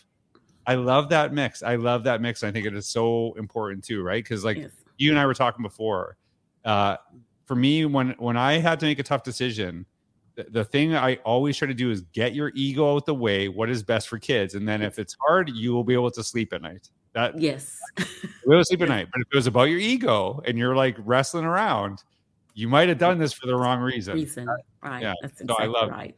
i 0.68 0.76
love 0.76 1.10
that 1.10 1.34
mix 1.34 1.64
i 1.64 1.76
love 1.76 2.04
that 2.04 2.22
mix 2.22 2.44
i 2.44 2.52
think 2.52 2.68
it 2.68 2.76
is 2.76 2.86
so 2.86 3.34
important 3.34 3.84
too 3.84 4.04
right 4.04 4.24
because 4.24 4.46
like 4.46 4.58
yes. 4.58 4.70
you 4.98 5.10
and 5.10 5.18
i 5.20 5.26
were 5.26 5.34
talking 5.34 5.64
before 5.64 6.18
uh 6.66 6.98
for 7.46 7.56
me 7.56 7.86
when 7.86 8.12
when 8.20 8.38
i 8.38 8.60
had 8.60 8.80
to 8.80 8.86
make 8.86 9.00
a 9.00 9.04
tough 9.04 9.24
decision 9.24 9.88
the, 10.50 10.64
thing 10.64 10.96
i 10.96 11.16
always 11.18 11.58
try 11.58 11.68
to 11.68 11.74
do 11.74 11.92
is 11.92 12.02
get 12.14 12.34
your 12.34 12.52
ego 12.56 12.96
out 12.96 13.06
the 13.06 13.14
way 13.14 13.48
what 13.48 13.70
is 13.70 13.84
best 13.84 14.08
for 14.08 14.18
kids 14.18 14.56
and 14.56 14.68
then 14.68 14.82
if 14.82 15.00
it's 15.00 15.16
hard 15.20 15.50
you 15.50 15.74
will 15.74 15.84
be 15.84 15.94
able 15.94 16.12
to 16.12 16.24
sleep 16.24 16.54
at 16.54 16.62
night. 16.62 16.90
That 17.14 17.40
yes. 17.42 17.80
Able 18.46 18.60
to 18.60 18.66
sleep 18.66 18.82
at 18.82 18.90
night 18.90 19.08
but 19.12 19.22
if 19.22 19.28
it 19.32 19.36
was 19.36 19.48
about 19.48 19.64
your 19.64 19.80
ego 19.80 20.42
and 20.46 20.58
you're 20.58 20.76
like 20.76 20.96
wrestling 21.00 21.46
around 21.46 22.04
you 22.54 22.68
might 22.68 22.88
have 22.90 22.98
done 22.98 23.18
this 23.18 23.34
for 23.34 23.48
the 23.48 23.56
wrong 23.56 23.80
reason. 23.80 24.16
Reason. 24.16 24.48
Right. 24.84 25.02
Yeah. 25.02 25.14
that's 25.22 25.40
So 25.40 25.56
I 25.58 25.66
love- 25.66 25.90
right 25.90 26.16